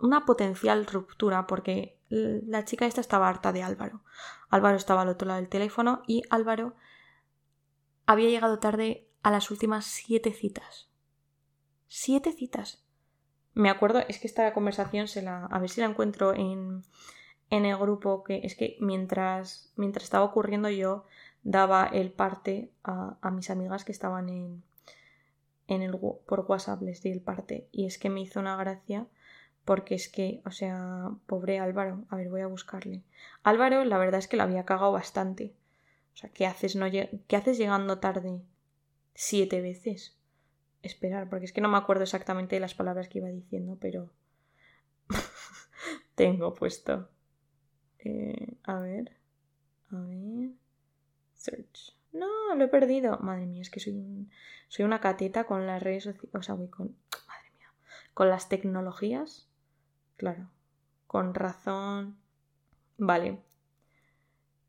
una 0.00 0.24
potencial 0.24 0.86
ruptura 0.86 1.46
porque 1.46 1.98
la 2.08 2.64
chica 2.64 2.86
esta 2.86 3.02
estaba 3.02 3.28
harta 3.28 3.52
de 3.52 3.62
Álvaro. 3.62 4.00
Álvaro 4.48 4.78
estaba 4.78 5.02
al 5.02 5.10
otro 5.10 5.28
lado 5.28 5.40
del 5.40 5.50
teléfono 5.50 6.02
y 6.06 6.22
Álvaro 6.30 6.74
había 8.06 8.30
llegado 8.30 8.58
tarde 8.58 9.06
a 9.22 9.30
las 9.30 9.50
últimas 9.50 9.84
siete 9.84 10.32
citas. 10.32 10.88
Siete 11.88 12.32
citas. 12.32 12.86
Me 13.52 13.68
acuerdo, 13.68 13.98
es 14.08 14.18
que 14.18 14.28
esta 14.28 14.50
conversación 14.54 15.08
se 15.08 15.20
la. 15.20 15.44
A 15.44 15.58
ver 15.58 15.68
si 15.68 15.82
la 15.82 15.88
encuentro 15.88 16.32
en, 16.32 16.84
en 17.50 17.66
el 17.66 17.76
grupo. 17.76 18.24
Que 18.24 18.40
es 18.44 18.56
que 18.56 18.78
mientras, 18.80 19.74
mientras 19.76 20.04
estaba 20.04 20.24
ocurriendo, 20.24 20.70
yo 20.70 21.04
daba 21.42 21.84
el 21.84 22.12
parte 22.12 22.72
a, 22.82 23.18
a 23.20 23.30
mis 23.30 23.50
amigas 23.50 23.84
que 23.84 23.92
estaban 23.92 24.30
en, 24.30 24.62
en 25.68 25.82
el 25.82 25.98
por 25.98 26.40
WhatsApp 26.48 26.82
les 26.82 27.02
di 27.02 27.10
el 27.10 27.20
parte. 27.20 27.68
Y 27.72 27.86
es 27.86 27.98
que 27.98 28.10
me 28.10 28.20
hizo 28.20 28.40
una 28.40 28.56
gracia. 28.56 29.06
Porque 29.64 29.94
es 29.94 30.08
que, 30.08 30.42
o 30.44 30.50
sea, 30.50 31.10
pobre 31.26 31.60
Álvaro. 31.60 32.04
A 32.08 32.16
ver, 32.16 32.28
voy 32.28 32.40
a 32.40 32.48
buscarle. 32.48 33.04
Álvaro, 33.44 33.84
la 33.84 33.98
verdad 33.98 34.18
es 34.18 34.26
que 34.26 34.36
lo 34.36 34.42
había 34.42 34.64
cagado 34.64 34.90
bastante. 34.90 35.54
O 36.14 36.16
sea, 36.16 36.30
¿qué 36.30 36.46
haces, 36.46 36.74
no 36.74 36.86
¿qué 36.90 37.36
haces 37.36 37.58
llegando 37.58 37.98
tarde 38.00 38.42
siete 39.14 39.60
veces? 39.60 40.18
esperar, 40.82 41.28
porque 41.28 41.46
es 41.46 41.52
que 41.52 41.60
no 41.60 41.68
me 41.68 41.78
acuerdo 41.78 42.02
exactamente 42.02 42.56
de 42.56 42.60
las 42.60 42.74
palabras 42.74 43.08
que 43.08 43.18
iba 43.18 43.28
diciendo, 43.28 43.78
pero 43.80 44.10
tengo 46.14 46.54
puesto. 46.54 47.08
Eh, 48.00 48.56
a 48.64 48.80
ver, 48.80 49.16
a 49.90 50.00
ver. 50.00 50.50
Search. 51.34 51.96
No, 52.12 52.54
lo 52.54 52.64
he 52.64 52.68
perdido. 52.68 53.18
Madre 53.18 53.46
mía, 53.46 53.62
es 53.62 53.70
que 53.70 53.80
soy, 53.80 54.28
soy 54.68 54.84
una 54.84 55.00
cateta 55.00 55.44
con 55.44 55.66
las 55.66 55.82
redes 55.82 56.04
sociales. 56.04 56.34
O 56.34 56.42
sea, 56.42 56.54
voy 56.54 56.68
con. 56.68 56.96
Madre 57.26 57.50
mía. 57.56 57.72
Con 58.14 58.28
las 58.28 58.48
tecnologías. 58.48 59.48
Claro. 60.16 60.50
Con 61.06 61.34
razón. 61.34 62.18
Vale. 62.98 63.42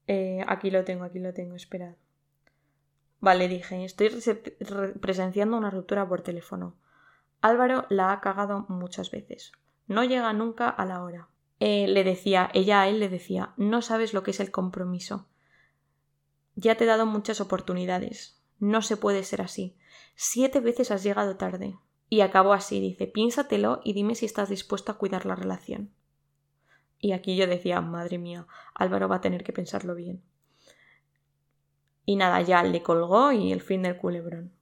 Eh, 0.07 0.43
aquí 0.47 0.71
lo 0.71 0.83
tengo, 0.83 1.03
aquí 1.03 1.19
lo 1.19 1.33
tengo, 1.33 1.55
esperad. 1.55 1.95
Vale, 3.19 3.47
dije, 3.47 3.85
estoy 3.85 4.09
presenciando 4.99 5.55
una 5.55 5.69
ruptura 5.69 6.07
por 6.07 6.21
teléfono. 6.21 6.75
Álvaro 7.41 7.85
la 7.89 8.11
ha 8.11 8.19
cagado 8.19 8.65
muchas 8.67 9.11
veces. 9.11 9.53
No 9.87 10.03
llega 10.03 10.33
nunca 10.33 10.69
a 10.69 10.85
la 10.85 11.03
hora. 11.03 11.29
Eh, 11.59 11.87
le 11.87 12.03
decía, 12.03 12.49
ella 12.53 12.81
a 12.81 12.89
él 12.89 12.99
le 12.99 13.07
decía, 13.07 13.53
no 13.55 13.81
sabes 13.81 14.13
lo 14.13 14.23
que 14.23 14.31
es 14.31 14.41
el 14.41 14.51
compromiso. 14.51 15.25
Ya 16.55 16.75
te 16.75 16.83
he 16.83 16.87
dado 16.87 17.05
muchas 17.05 17.41
oportunidades. 17.41 18.41
No 18.59 18.81
se 18.81 18.97
puede 18.97 19.23
ser 19.23 19.41
así. 19.41 19.75
Siete 20.15 20.59
veces 20.59 20.91
has 20.91 21.03
llegado 21.03 21.37
tarde. 21.37 21.77
Y 22.09 22.21
acabó 22.21 22.53
así, 22.53 22.79
dice, 22.79 23.07
piénsatelo 23.07 23.81
y 23.83 23.93
dime 23.93 24.15
si 24.15 24.25
estás 24.25 24.49
dispuesto 24.49 24.91
a 24.91 24.97
cuidar 24.97 25.25
la 25.25 25.35
relación. 25.35 25.91
Y 26.99 27.11
aquí 27.13 27.35
yo 27.35 27.47
decía, 27.47 27.81
madre 27.81 28.17
mía, 28.17 28.47
Álvaro 28.75 29.09
va 29.09 29.17
a 29.17 29.21
tener 29.21 29.43
que 29.43 29.51
pensarlo 29.51 29.95
bien. 29.95 30.23
Y 32.05 32.15
nada, 32.15 32.41
ya 32.41 32.63
le 32.63 32.83
colgó 32.83 33.31
y 33.31 33.51
el 33.51 33.61
fin 33.61 33.81
del 33.81 33.97
culebrón. 33.97 34.53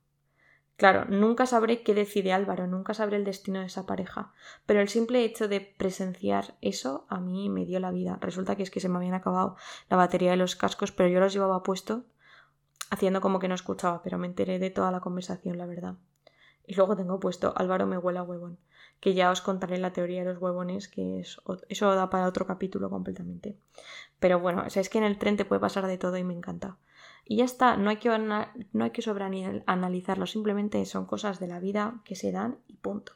Claro, 0.82 1.06
nunca 1.10 1.46
sabré 1.46 1.84
qué 1.84 1.94
decide 1.94 2.34
Álvaro, 2.34 2.65
nunca 2.65 2.96
sabré 2.96 3.17
el 3.17 3.24
destino 3.24 3.60
de 3.60 3.67
esa 3.67 3.86
pareja, 3.86 4.34
pero 4.65 4.82
el 4.82 4.89
simple 4.89 5.24
hecho 5.24 5.48
de 5.48 5.62
presenciar 5.62 6.56
eso 6.60 7.06
a 7.08 7.20
mí 7.20 7.50
me 7.50 7.67
dio 7.67 7.80
la 7.80 7.91
vida. 7.91 8.17
Resulta 8.20 8.56
que 8.56 8.63
es 8.63 8.72
que 8.72 8.80
se 8.80 8.89
me 8.89 8.98
habían 8.98 9.13
acabado 9.13 9.58
la 9.91 9.98
batería 9.98 10.32
de 10.32 10.38
los 10.38 10.56
cascos, 10.56 10.91
pero 10.91 11.08
yo 11.08 11.20
los 11.20 11.34
llevaba 11.34 11.62
puesto 11.62 12.06
haciendo 12.89 13.22
como 13.22 13.38
que 13.38 13.48
no 13.48 13.54
escuchaba, 13.54 14.02
pero 14.02 14.17
me 14.17 14.26
enteré 14.26 14.58
de 14.58 14.72
toda 14.72 14.89
la 14.89 15.02
conversación, 15.02 15.60
la 15.60 15.67
verdad. 15.67 15.98
Y 16.65 16.74
luego 16.74 16.96
tengo 16.96 17.20
puesto 17.20 17.54
Álvaro 17.56 17.86
me 17.86 18.00
huele 18.00 18.17
a 18.17 18.24
huevón, 18.24 18.58
que 19.00 19.13
ya 19.13 19.30
os 19.30 19.41
contaré 19.41 19.78
la 19.78 19.94
teoría 19.94 20.22
de 20.22 20.34
los 20.34 20.41
huevones, 20.41 20.88
que 20.88 21.20
es, 21.20 21.39
eso 21.70 21.94
da 21.94 22.10
para 22.10 22.26
otro 22.26 22.48
capítulo 22.48 22.89
completamente. 22.89 23.56
Pero 24.20 24.39
bueno, 24.39 24.63
o 24.63 24.65
es 24.65 24.89
que 24.89 24.98
en 24.98 25.04
el 25.04 25.20
tren 25.20 25.38
te 25.38 25.46
puede 25.46 25.62
pasar 25.62 25.86
de 25.86 26.00
todo 26.00 26.17
y 26.17 26.24
me 26.24 26.34
encanta. 26.34 26.80
Y 27.25 27.38
ya 27.38 27.45
está, 27.45 27.77
no 27.77 27.89
hay 27.89 27.97
que, 27.97 28.10
no 28.10 28.84
hay 28.84 28.91
que 28.91 29.01
sobreanalizarlo, 29.01 30.25
simplemente 30.25 30.86
son 30.86 31.05
cosas 31.05 31.39
de 31.39 31.47
la 31.47 31.60
vida 31.60 32.01
que 32.03 32.15
se 32.15 32.31
dan 32.31 32.60
y 32.67 32.75
punto. 32.75 33.13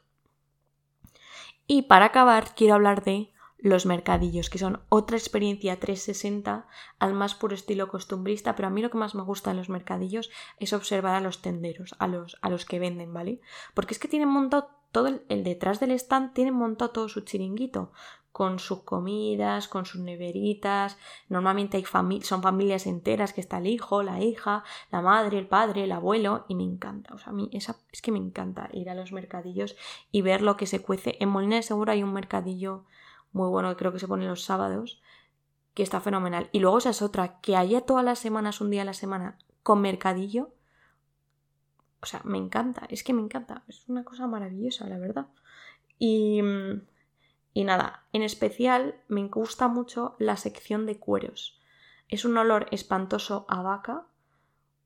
Y 1.66 1.82
para 1.82 2.06
acabar, 2.06 2.54
quiero 2.54 2.74
hablar 2.74 3.02
de 3.04 3.32
los 3.58 3.86
mercadillos, 3.86 4.50
que 4.50 4.58
son 4.58 4.80
otra 4.88 5.16
experiencia 5.16 5.80
360 5.80 6.66
al 6.98 7.14
más 7.14 7.34
puro 7.34 7.54
estilo 7.54 7.88
costumbrista, 7.88 8.54
pero 8.54 8.68
a 8.68 8.70
mí 8.70 8.82
lo 8.82 8.90
que 8.90 8.98
más 8.98 9.14
me 9.14 9.22
gusta 9.22 9.50
en 9.50 9.56
los 9.56 9.68
mercadillos 9.68 10.30
es 10.58 10.72
observar 10.72 11.14
a 11.14 11.20
los 11.20 11.42
tenderos, 11.42 11.94
a 11.98 12.06
los, 12.06 12.38
a 12.42 12.50
los 12.50 12.64
que 12.64 12.78
venden, 12.78 13.12
¿vale? 13.12 13.40
Porque 13.74 13.94
es 13.94 13.98
que 13.98 14.08
tienen 14.08 14.28
montado 14.28 14.70
todo 14.92 15.08
el, 15.08 15.22
el, 15.28 15.42
detrás 15.42 15.80
del 15.80 15.90
stand, 15.92 16.32
tienen 16.32 16.54
montado 16.54 16.90
todo 16.90 17.08
su 17.08 17.22
chiringuito, 17.22 17.92
con 18.36 18.58
sus 18.58 18.82
comidas, 18.82 19.66
con 19.66 19.86
sus 19.86 20.02
neveritas. 20.02 20.98
Normalmente 21.30 21.78
hay 21.78 21.84
son 22.20 22.42
familias 22.42 22.86
enteras 22.86 23.32
que 23.32 23.40
está 23.40 23.56
el 23.56 23.66
hijo, 23.66 24.02
la 24.02 24.20
hija, 24.20 24.62
la 24.90 25.00
madre, 25.00 25.38
el 25.38 25.48
padre, 25.48 25.84
el 25.84 25.92
abuelo 25.92 26.44
y 26.46 26.54
me 26.54 26.62
encanta. 26.62 27.14
O 27.14 27.18
sea, 27.18 27.30
a 27.30 27.32
mí 27.32 27.48
esa, 27.54 27.78
es 27.90 28.02
que 28.02 28.12
me 28.12 28.18
encanta 28.18 28.68
ir 28.74 28.90
a 28.90 28.94
los 28.94 29.10
mercadillos 29.10 29.74
y 30.12 30.20
ver 30.20 30.42
lo 30.42 30.58
que 30.58 30.66
se 30.66 30.82
cuece. 30.82 31.16
En 31.18 31.30
Molina 31.30 31.56
de 31.56 31.62
Seguro 31.62 31.92
hay 31.92 32.02
un 32.02 32.12
mercadillo 32.12 32.84
muy 33.32 33.48
bueno 33.48 33.70
que 33.70 33.76
creo 33.76 33.94
que 33.94 34.00
se 34.00 34.06
pone 34.06 34.26
los 34.26 34.44
sábados 34.44 35.00
que 35.72 35.82
está 35.82 36.02
fenomenal. 36.02 36.50
Y 36.52 36.58
luego 36.58 36.76
esa 36.76 36.90
es 36.90 37.00
otra, 37.00 37.40
que 37.40 37.56
haya 37.56 37.86
todas 37.86 38.04
las 38.04 38.18
semanas, 38.18 38.60
un 38.60 38.68
día 38.68 38.82
a 38.82 38.84
la 38.84 38.92
semana, 38.92 39.38
con 39.62 39.80
mercadillo. 39.80 40.50
O 42.02 42.04
sea, 42.04 42.20
me 42.24 42.36
encanta, 42.36 42.84
es 42.90 43.02
que 43.02 43.14
me 43.14 43.22
encanta, 43.22 43.64
es 43.66 43.88
una 43.88 44.04
cosa 44.04 44.26
maravillosa, 44.26 44.86
la 44.86 44.98
verdad. 44.98 45.28
Y 45.98 46.42
mm, 46.42 46.82
y 47.56 47.64
nada, 47.64 48.04
en 48.12 48.20
especial 48.20 49.00
me 49.08 49.26
gusta 49.28 49.66
mucho 49.66 50.14
la 50.18 50.36
sección 50.36 50.84
de 50.84 50.98
cueros. 50.98 51.58
Es 52.06 52.26
un 52.26 52.36
olor 52.36 52.66
espantoso 52.70 53.46
a 53.48 53.62
vaca, 53.62 54.06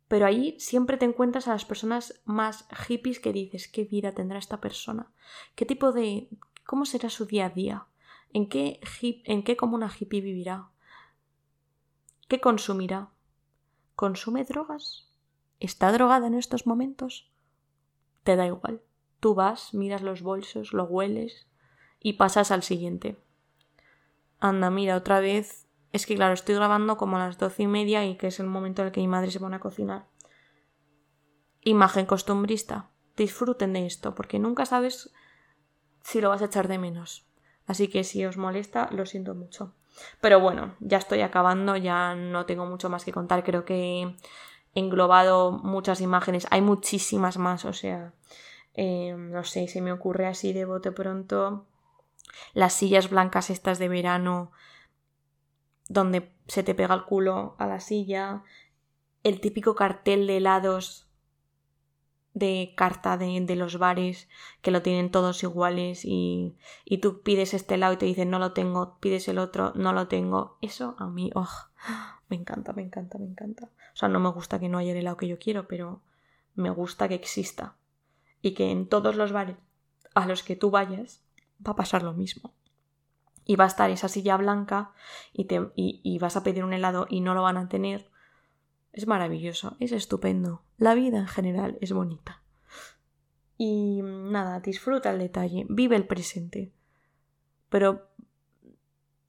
pero 0.07 0.25
ahí 0.25 0.55
siempre 0.61 0.97
te 0.97 1.05
encuentras 1.05 1.49
a 1.49 1.53
las 1.53 1.65
personas 1.65 2.23
más 2.27 2.69
hippies 2.87 3.19
que 3.19 3.33
dices, 3.33 3.67
¿qué 3.67 3.83
vida 3.83 4.13
tendrá 4.13 4.39
esta 4.39 4.61
persona? 4.61 5.11
¿Qué 5.57 5.67
tipo 5.67 5.91
de... 5.91 6.29
cómo 6.65 6.87
será 6.87 7.11
su 7.11 7.27
día 7.27 7.47
a 7.47 7.51
día? 7.51 7.87
¿En 8.33 8.49
qué, 8.49 8.79
hip, 9.01 9.25
en 9.25 9.43
qué 9.43 9.57
comuna 9.57 9.91
hippie 9.91 10.21
vivirá? 10.21 10.71
¿Qué 12.29 12.41
consumirá? 12.41 13.11
¿Consume 13.97 14.45
drogas? 14.45 15.11
¿Está 15.59 15.91
drogada 15.91 16.29
en 16.29 16.35
estos 16.35 16.69
momentos? 16.69 17.33
Te 18.23 18.37
da 18.37 18.47
igual. 18.47 18.81
Tú 19.19 19.35
vas, 19.35 19.75
miras 19.75 20.03
los 20.03 20.23
bolsos, 20.23 20.73
lo 20.73 20.85
hueles, 20.85 21.50
y 22.01 22.15
pasas 22.15 22.51
al 22.51 22.63
siguiente. 22.63 23.17
Anda, 24.41 24.71
mira, 24.71 24.97
otra 24.97 25.21
vez. 25.21 25.67
Es 25.93 26.07
que 26.07 26.15
claro, 26.15 26.35
estoy 26.35 26.55
grabando 26.55 26.97
como 26.97 27.17
a 27.17 27.27
las 27.27 27.39
doce 27.39 27.65
y 27.65 27.67
media 27.67 28.05
y 28.07 28.17
que 28.17 28.29
es 28.29 28.41
el 28.41 28.47
momento 28.47 28.83
en 28.83 28.87
el 28.87 28.93
que 28.93 29.01
mi 29.01 29.09
madre 29.09 29.31
se 29.31 29.41
pone 29.41 29.57
a 29.57 29.61
cocinar. 29.61 30.07
Imagen 31.63 32.07
costumbrista. 32.07 32.91
Disfruten 33.17 33.75
de 33.75 33.87
esto, 33.87 34.15
porque 34.15 34.39
nunca 34.39 34.65
sabes 34.65 35.13
si 36.03 36.21
lo 36.21 36.31
vas 36.31 36.41
a 36.43 36.47
echar 36.47 36.69
de 36.69 36.79
menos. 36.79 37.27
Así 37.67 37.89
que 37.89 38.03
si 38.03 38.25
os 38.25 38.39
molesta, 38.39 38.89
lo 38.93 39.05
siento 39.05 39.35
mucho. 39.35 39.75
Pero 40.21 40.41
bueno, 40.41 40.75
ya 40.81 40.99
estoy 40.99 41.21
acabando, 41.21 41.77
ya 41.77 42.15
no 42.15 42.47
tengo 42.47 42.65
mucho 42.65 42.89
más 42.89 43.05
que 43.05 43.13
contar. 43.13 43.45
Creo 43.45 43.65
que 43.65 44.03
he 44.03 44.17
englobado 44.75 45.53
muchas 45.53 46.01
imágenes. 46.01 46.47
Hay 46.51 46.63
muchísimas 46.63 47.37
más, 47.37 47.65
o 47.65 47.73
sea, 47.73 48.15
eh, 48.75 49.15
no 49.19 49.45
sé, 49.45 49.69
se 49.69 49.83
me 49.83 49.93
ocurre 49.93 50.27
así 50.27 50.53
de 50.53 50.65
bote 50.65 50.93
pronto 50.93 51.67
las 52.55 52.73
sillas 52.73 53.11
blancas 53.11 53.51
estas 53.51 53.79
de 53.79 53.89
verano 53.89 54.53
donde 55.89 56.33
se 56.47 56.63
te 56.63 56.75
pega 56.75 56.95
el 56.95 57.05
culo 57.05 57.57
a 57.59 57.67
la 57.67 57.81
silla, 57.81 58.43
el 59.23 59.41
típico 59.41 59.75
cartel 59.75 60.27
de 60.27 60.39
helados 60.39 61.07
de 62.33 62.75
carta 62.77 63.17
de, 63.17 63.41
de, 63.41 63.57
los 63.57 63.79
bares 63.79 64.29
que 64.63 64.71
lo 64.71 64.83
tienen 64.83 65.11
todos 65.11 65.43
iguales 65.43 66.05
y, 66.05 66.57
y, 66.85 66.99
tú 66.99 67.23
pides 67.23 67.55
este 67.55 67.75
helado 67.75 67.95
y 67.95 67.97
te 67.97 68.07
dicen 68.07 68.31
no 68.31 68.39
lo 68.39 68.53
tengo, 68.53 68.99
pides 69.01 69.27
el 69.27 69.39
otro, 69.39 69.73
no 69.75 69.93
lo 69.93 70.07
tengo. 70.07 70.57
Eso 70.61 70.95
a 70.99 71.09
mí, 71.09 71.33
oh, 71.35 71.49
me 72.29 72.37
encanta, 72.37 72.73
me 72.73 72.83
encanta, 72.83 73.19
me 73.19 73.27
encanta. 73.27 73.71
O 73.93 73.97
sea, 73.97 74.09
no 74.09 74.21
me 74.21 74.31
gusta 74.31 74.61
que 74.61 74.69
no 74.69 74.79
haya 74.79 74.93
el 74.93 74.99
helado 74.99 75.17
que 75.17 75.27
yo 75.27 75.39
quiero, 75.41 75.67
pero 75.67 76.03
me 76.55 76.71
gusta 76.71 77.09
que 77.09 77.15
exista 77.15 77.77
y 78.43 78.53
que 78.53 78.71
en 78.71 78.89
todos 78.89 79.17
los 79.17 79.33
bares 79.33 79.57
a 80.15 80.27
los 80.27 80.43
que 80.43 80.57
tú 80.57 80.71
vayas 80.71 81.23
va 81.67 81.73
a 81.73 81.77
pasar 81.77 82.03
lo 82.03 82.13
mismo. 82.13 82.55
Y 83.45 83.57
va 83.57 83.65
a 83.65 83.69
estar 83.69 83.91
esa 83.91 84.09
silla 84.09 84.37
blanca 84.37 84.93
y, 85.33 85.47
te, 85.47 85.71
y, 85.75 86.19
vas 86.19 86.37
a 86.37 86.43
pedir 86.43 86.65
un 86.65 86.73
helado 86.73 87.07
y 87.09 87.21
no 87.21 87.35
lo 87.35 87.43
van 87.43 87.57
a 87.57 87.69
tener. 87.69 88.11
Es 88.93 89.07
maravilloso, 89.07 89.77
es 89.81 89.93
estupendo. 89.93 90.63
La 90.77 90.95
vida 90.95 91.19
en 91.19 91.27
general 91.27 91.79
es 91.81 91.93
bonita. 91.93 92.43
Y 93.57 94.01
nada, 94.03 94.61
disfruta 94.61 95.11
el 95.11 95.19
detalle, 95.19 95.67
vive 95.69 95.97
el 95.97 96.07
presente. 96.07 96.73
Pero 97.69 98.09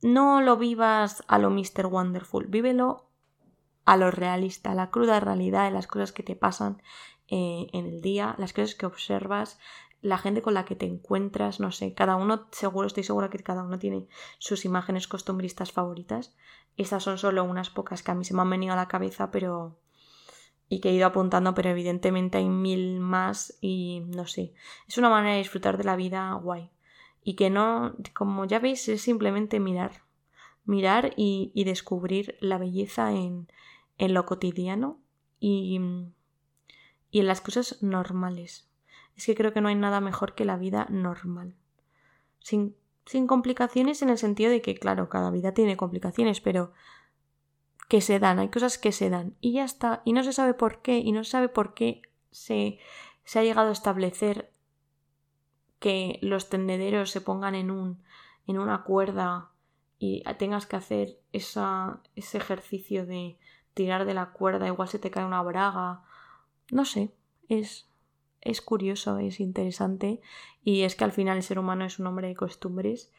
no 0.02 0.42
lo 0.42 0.58
vivas 0.58 1.24
a 1.28 1.38
lo 1.38 1.50
Mr. 1.50 1.88
Wonderful, 1.88 2.48
vívelo 2.48 3.08
a 3.86 3.98
lo 3.98 4.12
realista, 4.12 4.72
a 4.72 4.76
la 4.76 4.90
cruda 4.90 5.20
realidad 5.20 5.66
de 5.66 5.72
las 5.72 5.88
cosas 5.88 6.12
que 6.12 6.24
te 6.24 6.36
pasan 6.36 6.82
eh, 7.28 7.68
en 7.74 7.86
el 7.86 8.02
día, 8.02 8.36
las 8.38 8.54
cosas 8.54 8.76
que 8.76 8.86
observas, 8.86 9.60
la 10.02 10.18
gente 10.18 10.42
con 10.42 10.56
la 10.56 10.66
que 10.66 10.76
te 10.76 10.86
encuentras, 10.86 11.60
no 11.60 11.72
sé, 11.72 11.94
cada 11.94 12.16
uno, 12.16 12.48
seguro, 12.52 12.88
estoy 12.88 13.04
segura 13.04 13.30
que 13.30 13.40
cada 13.40 13.64
uno 13.64 13.78
tiene 13.78 14.08
sus 14.40 14.66
imágenes 14.66 15.08
costumbristas 15.08 15.72
favoritas. 15.72 16.36
Estas 16.76 17.04
son 17.04 17.18
solo 17.18 17.44
unas 17.44 17.70
pocas 17.70 18.02
que 18.02 18.12
a 18.12 18.16
mí 18.16 18.26
se 18.26 18.34
me 18.34 18.42
han 18.42 18.50
venido 18.50 18.74
a 18.74 18.78
la 18.78 18.88
cabeza, 18.88 19.30
pero. 19.32 19.78
y 20.70 20.80
que 20.80 20.90
he 20.90 20.94
ido 20.94 21.06
apuntando, 21.06 21.54
pero 21.54 21.70
evidentemente 21.70 22.40
hay 22.40 22.50
mil 22.50 23.00
más 23.00 23.58
y 23.62 24.04
no 24.08 24.26
sé. 24.26 24.54
Es 24.88 24.98
una 24.98 25.10
manera 25.10 25.34
de 25.34 25.40
disfrutar 25.40 25.78
de 25.78 25.84
la 25.84 25.96
vida 25.96 26.34
guay. 26.34 26.72
Y 27.24 27.36
que 27.36 27.50
no, 27.52 27.96
como 28.16 28.46
ya 28.46 28.60
veis, 28.60 28.88
es 28.90 29.02
simplemente 29.04 29.60
mirar. 29.60 30.04
Mirar 30.66 31.14
y, 31.16 31.52
descubrir 31.66 32.38
la 32.40 32.58
belleza 32.58 33.12
en, 33.12 33.52
en 33.98 34.14
lo 34.14 34.26
cotidiano 34.26 35.00
y, 35.40 35.80
y 37.12 37.20
en 37.20 37.28
las 37.28 37.42
cosas 37.42 37.84
normales 37.84 38.71
es 39.16 39.26
que 39.26 39.36
creo 39.36 39.54
que 39.54 39.62
no 39.62 39.70
hay 39.70 39.76
nada 39.76 40.02
mejor 40.02 40.36
que 40.36 40.46
la 40.46 40.58
vida 40.58 40.88
normal. 40.90 41.56
Sin, 42.40 42.76
sin 43.06 43.28
complicaciones 43.28 44.02
en 44.02 44.10
el 44.10 44.18
sentido 44.18 44.52
de 44.52 44.62
que, 44.62 44.76
claro, 44.76 45.10
cada 45.10 45.32
vida 45.32 45.54
tiene 45.54 45.78
complicaciones, 45.78 46.42
pero 46.42 46.74
que 47.88 48.02
se 48.02 48.20
dan, 48.20 48.40
hay 48.40 48.50
cosas 48.50 48.78
que 48.78 48.92
se 48.92 49.10
dan 49.10 49.36
y 49.42 49.54
ya 49.54 49.66
está, 49.66 50.02
y 50.06 50.14
no 50.14 50.24
se 50.24 50.34
sabe 50.34 50.54
por 50.54 50.82
qué, 50.82 51.00
y 51.00 51.12
no 51.12 51.24
se 51.24 51.32
sabe 51.32 51.50
por 51.50 51.74
qué 51.74 52.02
se, 52.32 52.80
se 53.26 53.40
ha 53.40 53.44
llegado 53.44 53.70
a 53.70 53.74
establecer 53.74 54.52
que 55.80 56.20
los 56.22 56.50
tendederos 56.50 57.12
se 57.12 57.22
pongan 57.22 57.56
en 57.56 57.72
un 57.72 58.02
en 58.48 58.60
una 58.60 58.84
cuerda 58.84 59.52
y 60.00 60.24
tengas 60.38 60.66
que 60.66 60.76
hacer 60.76 61.20
esa, 61.32 62.02
ese 62.16 62.38
ejercicio 62.38 63.06
de 63.06 63.38
tirar 63.74 64.06
de 64.06 64.14
la 64.14 64.32
cuerda, 64.32 64.68
igual 64.68 64.88
se 64.88 65.00
te 65.00 65.12
cae 65.12 65.26
una 65.26 65.44
braga. 65.44 66.02
No 66.72 66.86
sé, 66.86 67.14
es, 67.50 67.88
es 68.42 68.62
curioso, 68.62 69.18
es 69.20 69.40
interesante 69.40 70.22
y 70.64 70.82
es 70.82 70.96
que 70.96 71.04
al 71.04 71.12
final 71.12 71.38
el 71.38 71.44
ser 71.44 71.60
humano 71.60 71.86
es 71.86 72.00
un 72.00 72.08
hombre 72.08 72.28
de 72.28 72.36
costumbres 72.36 73.12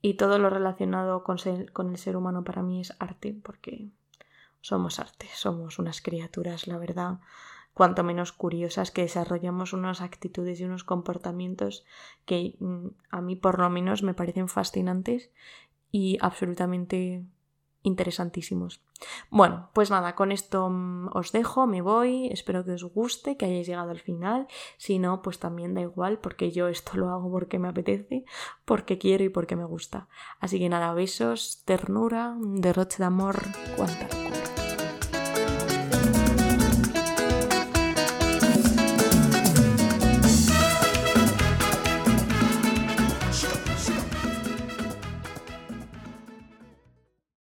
y 0.00 0.14
todo 0.14 0.38
lo 0.38 0.50
relacionado 0.50 1.24
con, 1.24 1.38
con 1.72 1.90
el 1.90 1.98
ser 1.98 2.16
humano 2.16 2.44
para 2.44 2.62
mí 2.62 2.80
es 2.80 2.94
arte 2.98 3.36
porque 3.42 3.88
somos 4.60 4.98
arte, 4.98 5.26
somos 5.34 5.78
unas 5.78 6.00
criaturas, 6.00 6.66
la 6.66 6.78
verdad, 6.78 7.20
cuanto 7.74 8.02
menos 8.02 8.32
curiosas, 8.32 8.90
que 8.90 9.02
desarrollamos 9.02 9.72
unas 9.72 10.00
actitudes 10.00 10.60
y 10.60 10.64
unos 10.64 10.84
comportamientos 10.84 11.84
que 12.26 12.56
mm, 12.58 12.88
a 13.10 13.20
mí 13.20 13.36
por 13.36 13.58
lo 13.58 13.70
menos 13.70 14.02
me 14.02 14.14
parecen 14.14 14.48
fascinantes 14.48 15.30
y 15.90 16.18
absolutamente 16.20 17.24
interesantísimos. 17.82 18.80
Bueno, 19.30 19.70
pues 19.72 19.90
nada, 19.90 20.14
con 20.14 20.32
esto 20.32 20.68
mm, 20.68 21.10
os 21.14 21.32
dejo, 21.32 21.66
me 21.66 21.82
voy, 21.82 22.28
espero 22.28 22.64
que 22.64 22.72
os 22.72 22.84
guste, 22.84 23.36
que 23.36 23.46
hayáis 23.46 23.66
llegado 23.66 23.90
al 23.90 24.00
final, 24.00 24.48
si 24.76 24.98
no, 24.98 25.22
pues 25.22 25.38
también 25.38 25.74
da 25.74 25.80
igual, 25.80 26.18
porque 26.18 26.50
yo 26.50 26.68
esto 26.68 26.96
lo 26.96 27.10
hago 27.10 27.30
porque 27.30 27.58
me 27.58 27.68
apetece, 27.68 28.24
porque 28.64 28.98
quiero 28.98 29.24
y 29.24 29.28
porque 29.28 29.56
me 29.56 29.64
gusta. 29.64 30.08
Así 30.40 30.58
que 30.58 30.68
nada, 30.68 30.92
besos, 30.92 31.62
ternura, 31.64 32.36
derroche 32.38 32.98
de 32.98 33.04
amor, 33.04 33.36
cuánta 33.76 34.27